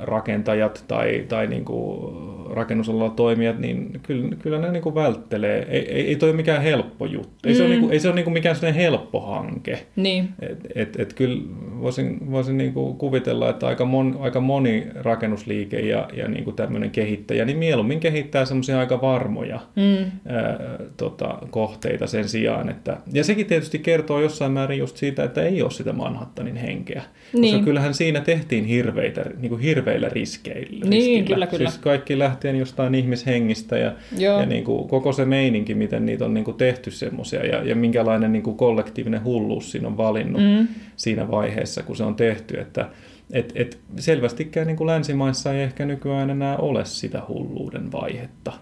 [0.00, 2.14] rakentajat tai, tai niin kuin
[2.54, 5.66] rakennusalalla toimijat, niin kyllä, kyllä ne niin kuin välttelee.
[5.70, 7.48] Ei, ei, ei toi mikään helppo juttu.
[7.48, 7.56] Ei mm.
[7.56, 9.86] se ole, niin kuin, ei se ole niin kuin mikään sellainen helppo hanke.
[9.96, 10.28] Niin.
[10.40, 11.42] Et, et, et kyllä
[11.80, 16.56] voisin, voisin niin kuin kuvitella, että aika, mon, aika moni rakennusliike ja, ja niin kuin
[16.56, 20.10] tämmöinen kehittäjä, niin mieluummin kehittää semmoisia aika varmoja mm.
[20.26, 20.58] ää,
[20.96, 22.68] tota, kohteita sen sijaan.
[22.68, 27.02] Että, ja sekin tietysti kertoo jossain määrin just siitä, että ei ole sitä Manhattanin henkeä.
[27.32, 27.54] Niin.
[27.54, 30.84] Koska kyllähän siinä tehtiin hirveitä, niin kuin hirveillä riskeillä.
[30.84, 31.70] Niin, kyllä, kyllä.
[31.70, 36.34] Siis kaikki lähtien jostain ihmishengistä ja, ja niin kuin koko se meininki, miten niitä on
[36.34, 40.68] niin kuin tehty semmoisia ja, ja minkälainen niin kuin kollektiivinen hulluus siinä on valinnut mm.
[40.96, 42.60] siinä vaiheessa, kun se on tehty.
[42.60, 42.88] Että
[43.32, 48.52] et, et selvästikään niin kuin länsimaissa ei ehkä nykyään enää ole sitä hulluuden vaihetta.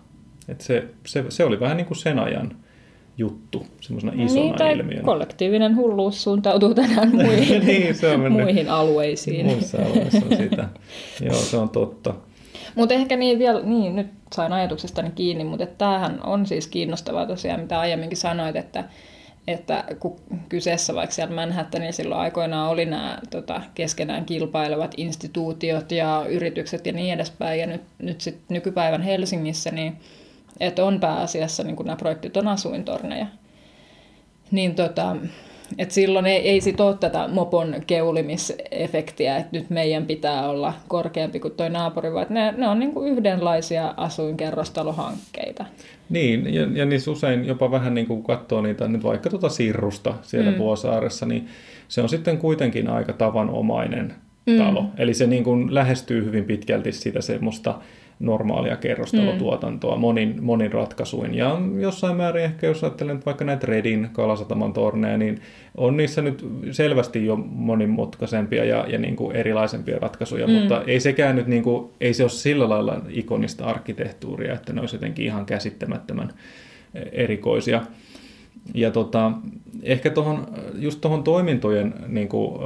[0.49, 2.57] Et se, se, se oli vähän niin kuin sen ajan
[3.19, 5.03] juttu semmoisena isona niin, tai ilmiönä.
[5.03, 9.47] kollektiivinen hulluus suuntautuu tänään muihin, niin, se on muihin alueisiin.
[9.47, 10.69] Muissa alueissa on sitä.
[11.21, 12.15] Joo, se on totta.
[12.75, 17.61] Mutta ehkä niin vielä, niin nyt sain ajatuksestani kiinni, mutta tämähän on siis kiinnostavaa tosiaan,
[17.61, 18.85] mitä aiemminkin sanoit, että,
[19.49, 20.17] että kun
[20.49, 26.93] kyseessä vaikka siellä Manhattanilla silloin aikoinaan oli nämä tota, keskenään kilpailevat instituutiot ja yritykset ja
[26.93, 29.97] niin edespäin, ja nyt, nyt sitten nykypäivän Helsingissä, niin
[30.61, 33.27] että on pääasiassa niin nämä projektit on asuintorneja.
[34.51, 35.17] Niin tota,
[35.79, 41.41] et silloin ei, ei sit ole tätä mopon keulimisefektiä, että nyt meidän pitää olla korkeampi
[41.41, 45.65] kuin tuo naapuri, vaan ne, ne on niin kuin yhdenlaisia asuinkerrostalohankkeita.
[46.11, 50.15] Niin, ja, ja niissä usein jopa vähän niin kuin katsoo niitä nyt vaikka tuota Sirrusta
[50.23, 50.59] siellä mm.
[50.59, 51.49] Vuosaaressa, niin
[51.89, 54.15] se on sitten kuitenkin aika tavanomainen
[54.47, 54.57] mm.
[54.57, 54.85] talo.
[54.97, 57.79] Eli se niin kuin lähestyy hyvin pitkälti sitä semmoista
[58.23, 60.01] normaalia kerrostalotuotantoa mm.
[60.01, 61.35] monin, monin ratkaisuin.
[61.35, 65.41] Ja jossain määrin ehkä, jos ajattelen nyt vaikka näitä Redin Kalasataman torneja, niin
[65.77, 70.53] on niissä nyt selvästi jo monimutkaisempia ja, ja niin kuin erilaisempia ratkaisuja, mm.
[70.53, 74.81] mutta ei sekään nyt, niin kuin, ei se ole sillä lailla ikonista arkkitehtuuria, että ne
[74.81, 76.33] olisi jotenkin ihan käsittämättömän
[77.13, 77.83] erikoisia.
[78.75, 79.33] Ja tota,
[79.83, 82.61] ehkä tohon, just tuohon toimintojen niin kuin,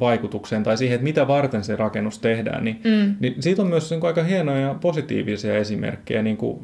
[0.00, 3.14] vaikutukseen tai siihen, että mitä varten se rakennus tehdään, niin, mm.
[3.20, 6.58] niin siitä on myös niin kuin, aika hienoja ja positiivisia esimerkkejä niin kuin,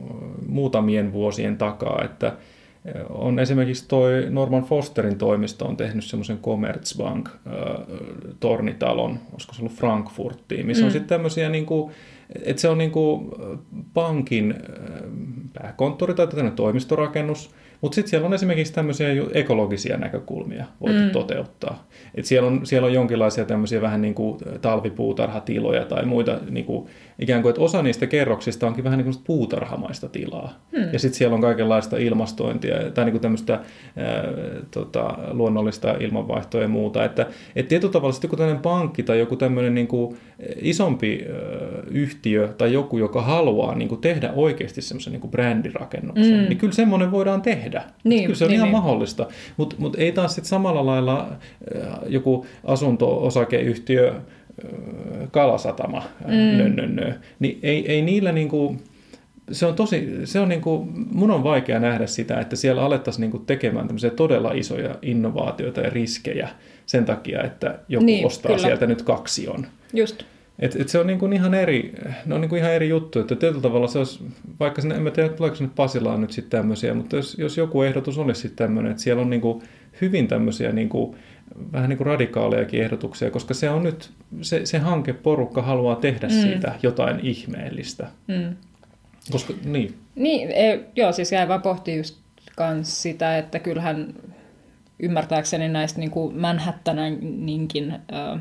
[0.47, 2.33] muutamien vuosien takaa, että
[3.11, 7.29] on esimerkiksi toi Norman Fosterin toimisto on tehnyt semmoisen Commerzbank
[8.41, 10.87] tornitalon, olisiko se ollut Frankfurtiin, missä mm.
[10.87, 11.93] on sitten tämmöisiä niin kuin,
[12.43, 13.31] että se on niin kuin
[13.95, 14.55] pankin
[15.53, 17.51] pääkonttori tai tämmöinen toimistorakennus,
[17.81, 21.11] mutta sitten siellä on esimerkiksi tämmöisiä ekologisia näkökulmia voitu mm.
[21.11, 21.87] toteuttaa.
[22.15, 26.89] Et siellä, on, siellä on jonkinlaisia tämmöisiä vähän niin kuin talvipuutarhatiloja tai muita, niin kuin,
[27.19, 30.53] ikään kuin, että osa niistä kerroksista onkin vähän niin kuin puutarhamaista tilaa.
[30.73, 30.89] Mm.
[30.93, 34.25] Ja sitten siellä on kaikenlaista ilmastointia tai niin kuin tämmöistä ää,
[34.71, 37.05] tota, luonnollista ilmanvaihtoa ja muuta.
[37.05, 40.17] Että et tietyllä tavalla sitten kun tämmöinen pankki tai joku tämmöinen niin kuin
[40.63, 41.39] isompi ää,
[41.91, 46.49] yhtiö tai joku, joka haluaa niin kuin tehdä oikeasti semmoisen niin kuin brändirakennuksen, mm.
[46.49, 47.83] niin kyllä semmoinen voidaan tehdä.
[48.05, 48.77] Niin, Kyllä se on niin, ihan niin.
[48.77, 51.29] mahdollista, mutta mut ei taas sit samalla lailla
[51.77, 54.23] äh, joku asunto-osakeyhtiö äh,
[55.31, 56.59] kalasatama, äh, mm.
[56.59, 57.13] nö, nö, nö.
[57.39, 58.77] Niin ei, ei niillä niinku,
[59.53, 63.39] se on tosi, se on niinku, mun on vaikea nähdä sitä, että siellä alettaisiin niinku
[63.39, 66.49] tekemään tämmöisiä todella isoja innovaatioita ja riskejä
[66.87, 68.67] sen takia, että joku niin, ostaa kyllä.
[68.67, 69.67] sieltä nyt kaksi on.
[69.93, 70.23] Just.
[70.59, 71.93] Et, et se on niin kuin ihan eri,
[72.27, 74.25] ne on niin kuin ihan eri juttu, että tietyllä tavalla se olisi,
[74.61, 77.83] vaikka sinne, en mä tiedä tuleeko sinne Pasilaan nyt sitten tämmöisiä, mutta jos, jos joku
[77.83, 79.63] ehdotus olisi sitten tämmöinen, että siellä on niin kuin
[80.01, 81.17] hyvin tämmöisiä niin kuin,
[81.73, 84.11] vähän niin kuin radikaalejakin ehdotuksia, koska se on nyt,
[84.43, 86.33] se, se hankeporukka haluaa tehdä mm.
[86.33, 88.07] siitä jotain ihmeellistä.
[88.27, 88.57] Mm.
[89.33, 89.95] Koska, niin.
[90.15, 92.17] Niin, ei, joo, siis jäi vaan pohtia just
[92.57, 94.15] kans sitä, että kyllähän
[94.99, 98.41] ymmärtääkseni näistä niin kuin Manhattaninkin äh,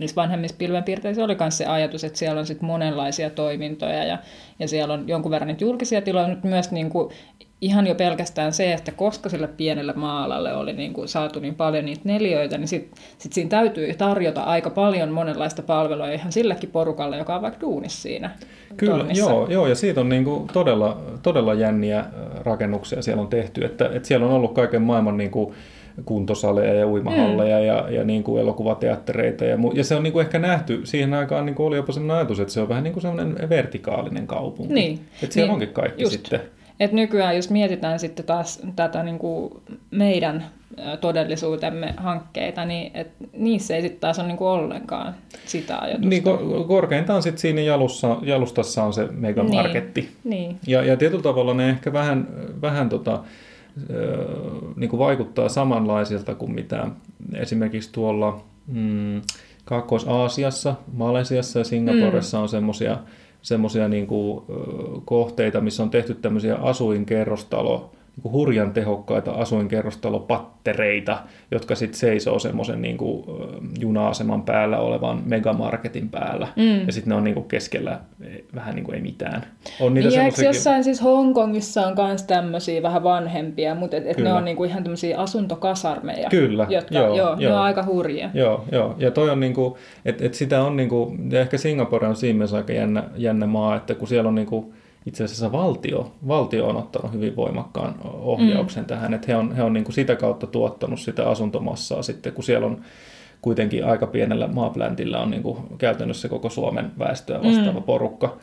[0.00, 4.18] niissä vanhemmissa pilvenpiirteissä oli myös se ajatus, että siellä on sit monenlaisia toimintoja ja,
[4.58, 7.10] ja siellä on jonkun verran niitä julkisia tiloja, mutta myös niin kuin
[7.60, 11.84] ihan jo pelkästään se, että koska sille pienelle maalalle oli niin kuin saatu niin paljon
[11.84, 17.16] niitä neljöitä, niin sitten sit siinä täytyy tarjota aika paljon monenlaista palvelua ihan sillekin porukalle,
[17.16, 18.30] joka on vaikka duunissa siinä
[18.76, 22.04] Kyllä, joo, joo, ja siitä on niin kuin todella, todella jänniä
[22.44, 25.54] rakennuksia siellä on tehty, että, että siellä on ollut kaiken maailman niin kuin
[26.04, 27.64] kuntosaleja ja uimahalleja mm.
[27.64, 29.44] ja, ja niin kuin elokuvateattereita.
[29.44, 31.92] Ja, mu- ja se on niin kuin ehkä nähty, siihen aikaan niin kuin oli jopa
[31.92, 34.74] sellainen ajatus, että se on vähän niin kuin sellainen vertikaalinen kaupunki.
[34.74, 35.00] Niin.
[35.22, 36.12] Että siellä niin, onkin kaikki just.
[36.12, 36.40] sitten.
[36.80, 39.52] Et nykyään, jos mietitään sitten taas tätä niin kuin
[39.90, 40.44] meidän
[41.00, 45.14] todellisuutemme hankkeita, niin et niissä ei sitten taas ole niin kuin ollenkaan
[45.46, 46.08] sitä ajatusta.
[46.08, 46.22] Niin,
[46.68, 50.00] korkeintaan sitten siinä jalussa, jalustassa on se megamarketti.
[50.00, 50.58] Niin, niin.
[50.66, 52.28] Ja, ja tietyllä tavalla ne ehkä vähän,
[52.62, 53.20] vähän tota,
[54.76, 56.86] niin kuin vaikuttaa samanlaisilta kuin mitä
[57.34, 59.22] esimerkiksi tuolla mm,
[59.64, 62.42] Kaakkois-Aasiassa, Malesiassa ja Singaporessa mm.
[62.42, 62.98] on semmoisia
[63.48, 64.06] semmoisia niin
[65.04, 67.90] kohteita, missä on tehty tämmöisiä asuinkerrostalo
[68.24, 71.18] niin hurjan tehokkaita asuinkerrostalopattereita,
[71.50, 72.98] jotka sitten seisoo semmoisen niin
[73.80, 76.48] juna-aseman päällä olevan megamarketin päällä.
[76.56, 76.86] Mm.
[76.86, 78.00] Ja sitten ne on niin kuin keskellä
[78.54, 79.42] vähän niin kuin ei mitään.
[79.80, 80.44] On niitä niin, semmoisia...
[80.44, 84.70] jossain siis Hongkongissa on myös tämmöisiä vähän vanhempia, mutta et, et ne on niin kuin
[84.70, 86.28] ihan tämmöisiä asuntokasarmeja.
[86.30, 87.36] Kyllä, jotka, joo, joo, joo.
[87.36, 88.30] Ne on aika hurjia.
[88.34, 88.94] Joo, joo.
[88.98, 92.16] ja toi on niin kuin, että et sitä on niin kuin, ja ehkä Singapore on
[92.16, 94.72] siinä mielessä aika jännä, jännä maa, että kun siellä on niin kuin,
[95.08, 98.86] itse asiassa valtio, valtio on ottanut hyvin voimakkaan ohjauksen mm.
[98.86, 102.44] tähän, että he on, he on niin kuin sitä kautta tuottanut sitä asuntomassaa sitten, kun
[102.44, 102.80] siellä on
[103.42, 107.86] kuitenkin aika pienellä maapläntillä on niin kuin käytännössä koko Suomen väestöä vastaava mm.
[107.86, 108.36] porukka,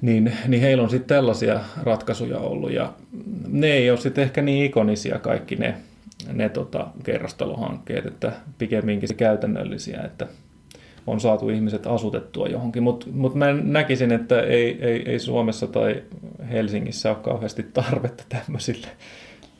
[0.00, 2.92] niin, niin heillä on sitten tällaisia ratkaisuja ollut ja
[3.48, 5.74] ne ei ole sitten ehkä niin ikonisia kaikki ne,
[6.32, 10.26] ne tota, kerrostalohankkeet, että pikemminkin se käytännöllisiä, että
[11.06, 16.02] on saatu ihmiset asutettua johonkin, mutta mut mä näkisin, että ei, ei, ei Suomessa tai
[16.50, 18.86] Helsingissä ole kauheasti tarvetta tämmöisille.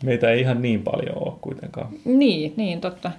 [0.05, 1.89] Meitä ei ihan niin paljon ole kuitenkaan.
[2.05, 3.11] Niin, niin totta.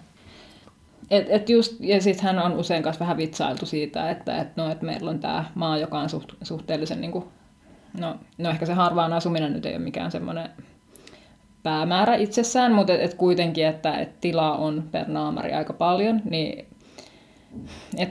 [1.12, 4.72] Et, et just, ja sitten hän on usein kanssa vähän vitsailtu siitä, että et no,
[4.72, 7.26] et meillä on tämä maa, joka on suht, suhteellisen, niin kuin,
[8.00, 10.50] no, no ehkä se harvaan asuminen nyt ei ole mikään semmoinen
[11.64, 16.66] päämäärä itsessään, mutta et, et kuitenkin, että et tilaa on per naamari aika paljon, niin
[17.98, 18.10] et,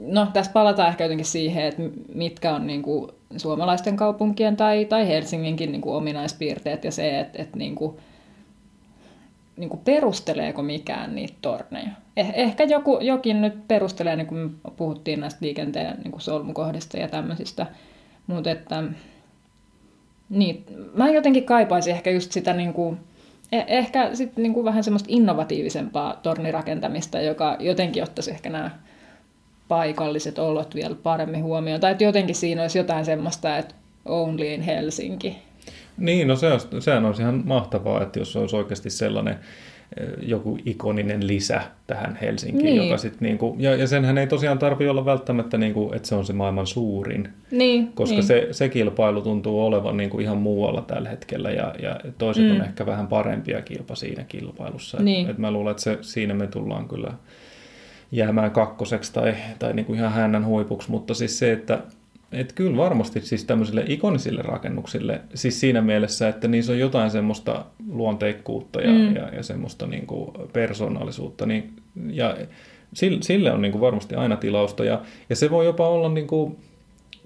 [0.00, 1.82] no, tässä palataan ehkä jotenkin siihen, että
[2.14, 7.42] mitkä on niin kuin suomalaisten kaupunkien tai, tai Helsinginkin niin kuin ominaispiirteet ja se, että,
[7.42, 7.96] että niin kuin,
[9.56, 11.90] niin perusteleeko mikään niitä torneja.
[12.16, 17.08] Eh, ehkä joku, jokin nyt perustelee, niin kuin puhuttiin näistä liikenteen niin kuin solmukohdista ja
[17.08, 17.66] tämmöisistä,
[18.26, 18.82] Mutta että,
[20.28, 20.64] niin,
[20.94, 22.98] mä jotenkin kaipaisin ehkä just sitä niin kuin,
[23.62, 28.70] ehkä sit niin kuin vähän semmoista innovatiivisempaa tornirakentamista, joka jotenkin ottaisi ehkä nämä
[29.68, 31.80] paikalliset olot vielä paremmin huomioon.
[31.80, 33.74] Tai että jotenkin siinä olisi jotain semmoista, että
[34.04, 35.38] only in Helsinki.
[35.96, 36.48] Niin, no se
[36.80, 39.38] sehän olisi ihan mahtavaa, että jos olisi oikeasti sellainen
[40.22, 42.82] joku ikoninen lisä tähän Helsinkiin, Niin.
[42.88, 46.24] joka sit niinku, ja, ja senhän ei tosiaan tarvitse olla välttämättä, niinku, että se on
[46.26, 48.24] se maailman suurin, Niin, koska niin.
[48.24, 52.50] se, se kilpailu tuntuu olevan niinku ihan muualla tällä hetkellä, ja, ja toiset mm.
[52.54, 54.98] on ehkä vähän parempia kilpa siinä kilpailussa.
[54.98, 55.30] Et- Niin.
[55.30, 57.12] Et mä luulen, että se, siinä me tullaan kyllä
[58.12, 61.78] jäämään kakkoseksi tai, tai niinku ihan hännän huipuksi, mutta siis se, että
[62.34, 67.64] et kyllä varmasti siis tämmöisille ikonisille rakennuksille, siis siinä mielessä, että niissä on jotain semmoista
[67.88, 69.16] luonteikkuutta ja, mm.
[69.16, 71.72] ja, ja semmoista niin kuin persoonallisuutta, niin,
[72.10, 72.36] ja
[72.94, 76.26] sille, sille on niin kuin varmasti aina tilausta, ja, ja se voi jopa olla niin
[76.26, 76.56] kuin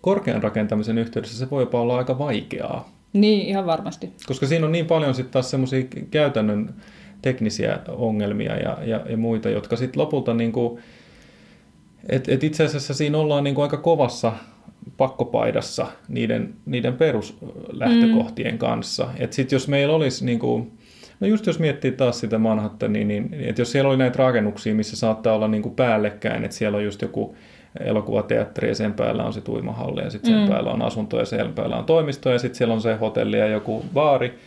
[0.00, 4.12] korkean rakentamisen yhteydessä, se voi jopa olla aika vaikeaa, niin, ihan varmasti.
[4.26, 6.74] koska siinä on niin paljon sitten taas semmoisia käytännön
[7.22, 10.80] teknisiä ongelmia ja, ja, ja muita, jotka sitten lopulta niin kuin,
[12.08, 14.32] et, et itse asiassa siinä ollaan niin kuin aika kovassa
[14.96, 18.58] pakkopaidassa niiden, niiden peruslähtökohtien mm.
[18.58, 19.08] kanssa.
[19.18, 20.72] Että sitten jos meillä olisi, niin kuin,
[21.20, 24.74] no just jos miettii taas sitä Manhattania, niin, niin että jos siellä oli näitä rakennuksia,
[24.74, 27.36] missä saattaa olla niin kuin päällekkäin, että siellä on just joku
[27.80, 30.48] elokuvateatteri ja sen päällä on se uimahalli ja sitten sen mm.
[30.48, 33.46] päällä on asunto ja sen päällä on toimisto ja sitten siellä on se hotelli ja
[33.46, 34.38] joku baari,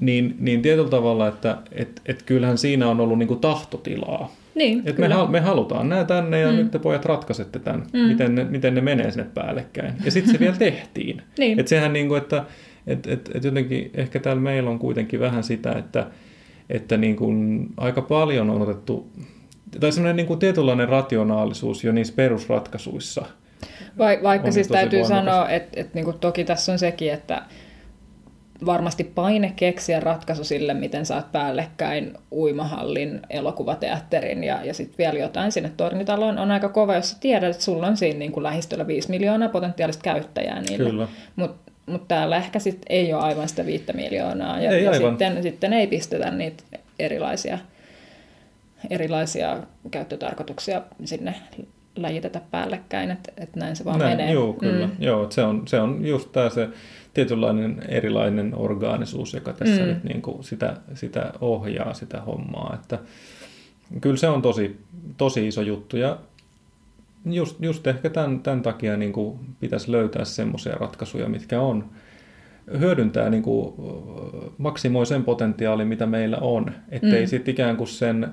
[0.00, 4.32] niin, niin tietyllä tavalla, että et, et kyllähän siinä on ollut niin kuin tahtotilaa.
[4.58, 5.14] Niin, Et me, kyllä.
[5.14, 6.56] hal- me halutaan nämä tänne ja mm.
[6.56, 7.98] nyt te pojat ratkaisette tämän, mm.
[7.98, 9.92] miten, ne, miten ne menee sinne päällekkäin.
[10.04, 11.22] Ja sitten se vielä tehtiin.
[11.38, 11.60] Niin.
[11.60, 12.44] Et sehän niin kuin, että
[12.86, 16.06] et, et, et jotenkin ehkä täällä meillä on kuitenkin vähän sitä, että,
[16.70, 19.10] että niin kuin aika paljon on otettu,
[19.80, 23.24] tai semmoinen niin kuin tietynlainen rationaalisuus jo niissä perusratkaisuissa.
[23.98, 25.24] Vai, vaikka siis tosi täytyy voimakas.
[25.24, 27.42] sanoa, että, että niin toki tässä on sekin, että
[28.66, 35.52] varmasti paine keksiä ratkaisu sille, miten saat päällekkäin uimahallin, elokuvateatterin ja, ja sitten vielä jotain
[35.52, 38.86] sinne tornitaloon on aika kova, jos sä tiedät, että sulla on siinä niin kuin lähistöllä
[38.86, 40.90] 5 miljoonaa potentiaalista käyttäjää niille.
[40.90, 41.08] Kyllä.
[41.36, 45.10] Mutta mut täällä ehkä sit ei ole aivan sitä 5 miljoonaa ja, Ei ja aivan.
[45.10, 46.64] sitten, sitten ei pistetä niitä
[46.98, 47.58] erilaisia,
[48.90, 49.58] erilaisia
[49.90, 51.34] käyttötarkoituksia sinne
[52.02, 54.32] läjitetä päällekkäin, että et näin se vaan Näin, menee.
[54.32, 54.86] Joo, kyllä.
[54.86, 54.92] Mm.
[54.98, 56.68] Joo, se, on, se on just tämä se
[57.14, 59.88] tietynlainen erilainen orgaanisuus, joka tässä mm.
[59.88, 62.74] nyt niin kuin sitä, sitä ohjaa, sitä hommaa.
[62.74, 62.98] Että
[64.00, 64.80] kyllä se on tosi,
[65.16, 66.18] tosi iso juttu ja
[67.26, 71.84] just, just ehkä tämän, tämän takia niin kuin pitäisi löytää semmoisia ratkaisuja, mitkä on
[72.78, 73.74] hyödyntää, niin kuin,
[74.58, 76.72] maksimoi sen potentiaalin, mitä meillä on.
[76.88, 77.28] Ettei mm.
[77.28, 78.32] sitten ikään kuin sen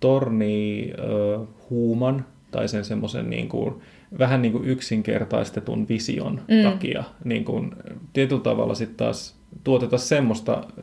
[0.00, 1.38] torni ö,
[1.70, 3.74] huuman tai sen semmoisen niin kuin,
[4.18, 6.70] vähän niin kuin yksinkertaistetun vision mm.
[6.70, 7.74] takia niin kuin,
[8.12, 10.82] tietyllä tavalla sitten taas tuoteta semmoista ö,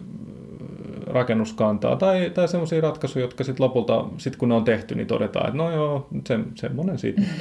[1.06, 5.46] rakennuskantaa tai, tai semmoisia ratkaisuja, jotka sitten lopulta, sit kun ne on tehty, niin todetaan,
[5.46, 7.22] että no joo, se, semmoinen siitä.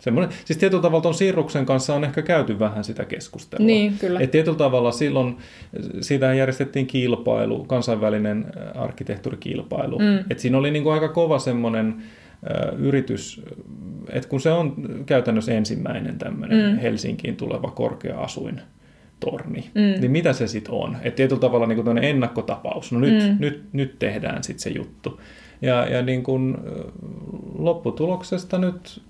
[0.00, 3.66] Semmoinen, siis tietyllä tavalla tuon Sirruksen kanssa on ehkä käyty vähän sitä keskustelua.
[3.66, 4.20] Niin, kyllä.
[4.20, 5.36] Et tietyllä tavalla silloin,
[6.00, 9.98] siitä järjestettiin kilpailu, kansainvälinen arkkitehtuurikilpailu.
[9.98, 10.24] Mm.
[10.30, 12.02] Et siinä oli niinku aika kova semmoinen
[12.78, 13.42] yritys,
[14.08, 14.74] että kun se on
[15.06, 16.78] käytännössä ensimmäinen tämmöinen mm.
[16.78, 18.60] Helsinkiin tuleva korkea-asuin
[19.20, 20.00] torni, mm.
[20.00, 20.96] niin mitä se sitten on?
[21.02, 23.36] Et tietyllä tavalla niin kuin ennakkotapaus, no nyt, mm.
[23.38, 25.20] nyt, nyt tehdään sitten se juttu.
[25.62, 26.56] Ja, ja niin kuin,
[27.58, 29.02] lopputuloksesta nyt,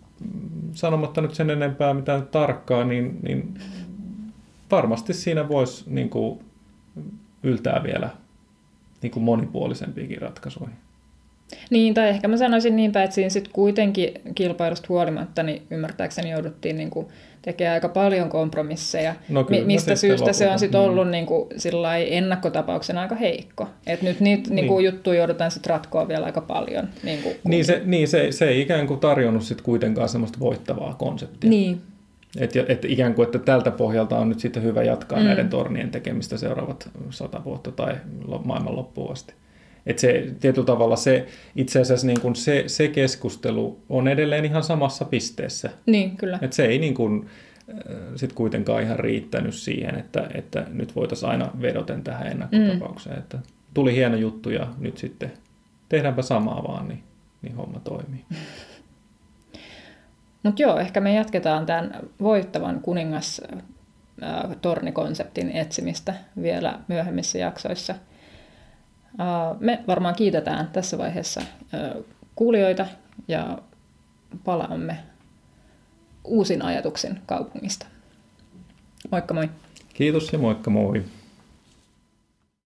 [0.73, 3.55] sanomatta nyt sen enempää mitään tarkkaa, niin, niin
[4.71, 6.41] varmasti siinä voisi niin kuin,
[7.43, 8.11] yltää vielä
[9.03, 10.77] niin kuin monipuolisempiakin ratkaisuihin.
[11.71, 16.31] Niin, tai ehkä mä sanoisin niin päin, että siinä sitten kuitenkin kilpailusta huolimatta, niin ymmärtääkseni
[16.31, 17.07] jouduttiin niin kuin
[17.43, 20.59] tekemään aika paljon kompromisseja, No kyllä, mi- mistä no sitten syystä se on lopulta.
[20.61, 20.87] sitten Mm.
[20.87, 21.49] ollut niin kuin,
[22.11, 23.69] ennakkotapauksena aika heikko.
[23.87, 24.67] Et nyt niitä niin.
[24.67, 24.85] Niin.
[24.85, 26.89] Juttuja joudutaan sitten ratkoa vielä aika paljon.
[27.03, 30.95] Niin, kuin, Niin, se, niin se, se ei ikään kuin tarjonnut sit kuitenkaan semmoista voittavaa
[30.99, 31.51] konseptia.
[31.51, 31.81] niin,
[32.39, 35.25] Et, et ikään kuin, että tältä pohjalta on nyt sitten hyvä jatkaa mm.
[35.25, 37.95] näiden tornien tekemistä seuraavat sata vuotta tai
[38.45, 39.35] maailman loppuun asti.
[39.91, 41.27] Et se, tietyllä tavalla se,
[41.57, 45.71] itse asiassa niin kuin se, se keskustelu on edelleen ihan samassa pisteessä.
[45.87, 46.39] niin kyllä.
[46.43, 47.27] Et se ei niin kuin,
[47.69, 53.17] äh, sit kuitenkaan ihan riittänyt siihen, että, että nyt voitaisiin aina vedoten tähän ennakkotapaukseen.
[53.17, 53.23] Mm.
[53.23, 53.39] Että
[53.75, 55.33] tuli hieno juttu ja nyt sitten
[55.89, 57.03] tehdäänpä samaa vaan, niin,
[57.43, 58.25] niin homma toimii.
[60.43, 63.43] Mutta joo, ehkä me jatketaan tämän voittavan kuningas
[64.63, 67.95] tornikonseptin etsimistä vielä myöhemmissä jaksoissa.
[69.61, 71.41] Me varmaan kiitetään tässä vaiheessa
[72.35, 72.87] kuulijoita
[73.29, 73.59] ja
[74.45, 74.97] palaamme
[76.25, 77.87] uusin ajatuksin kaupungista.
[79.11, 79.49] Moikka moi!
[79.95, 81.05] Kiitos ja moikka moi!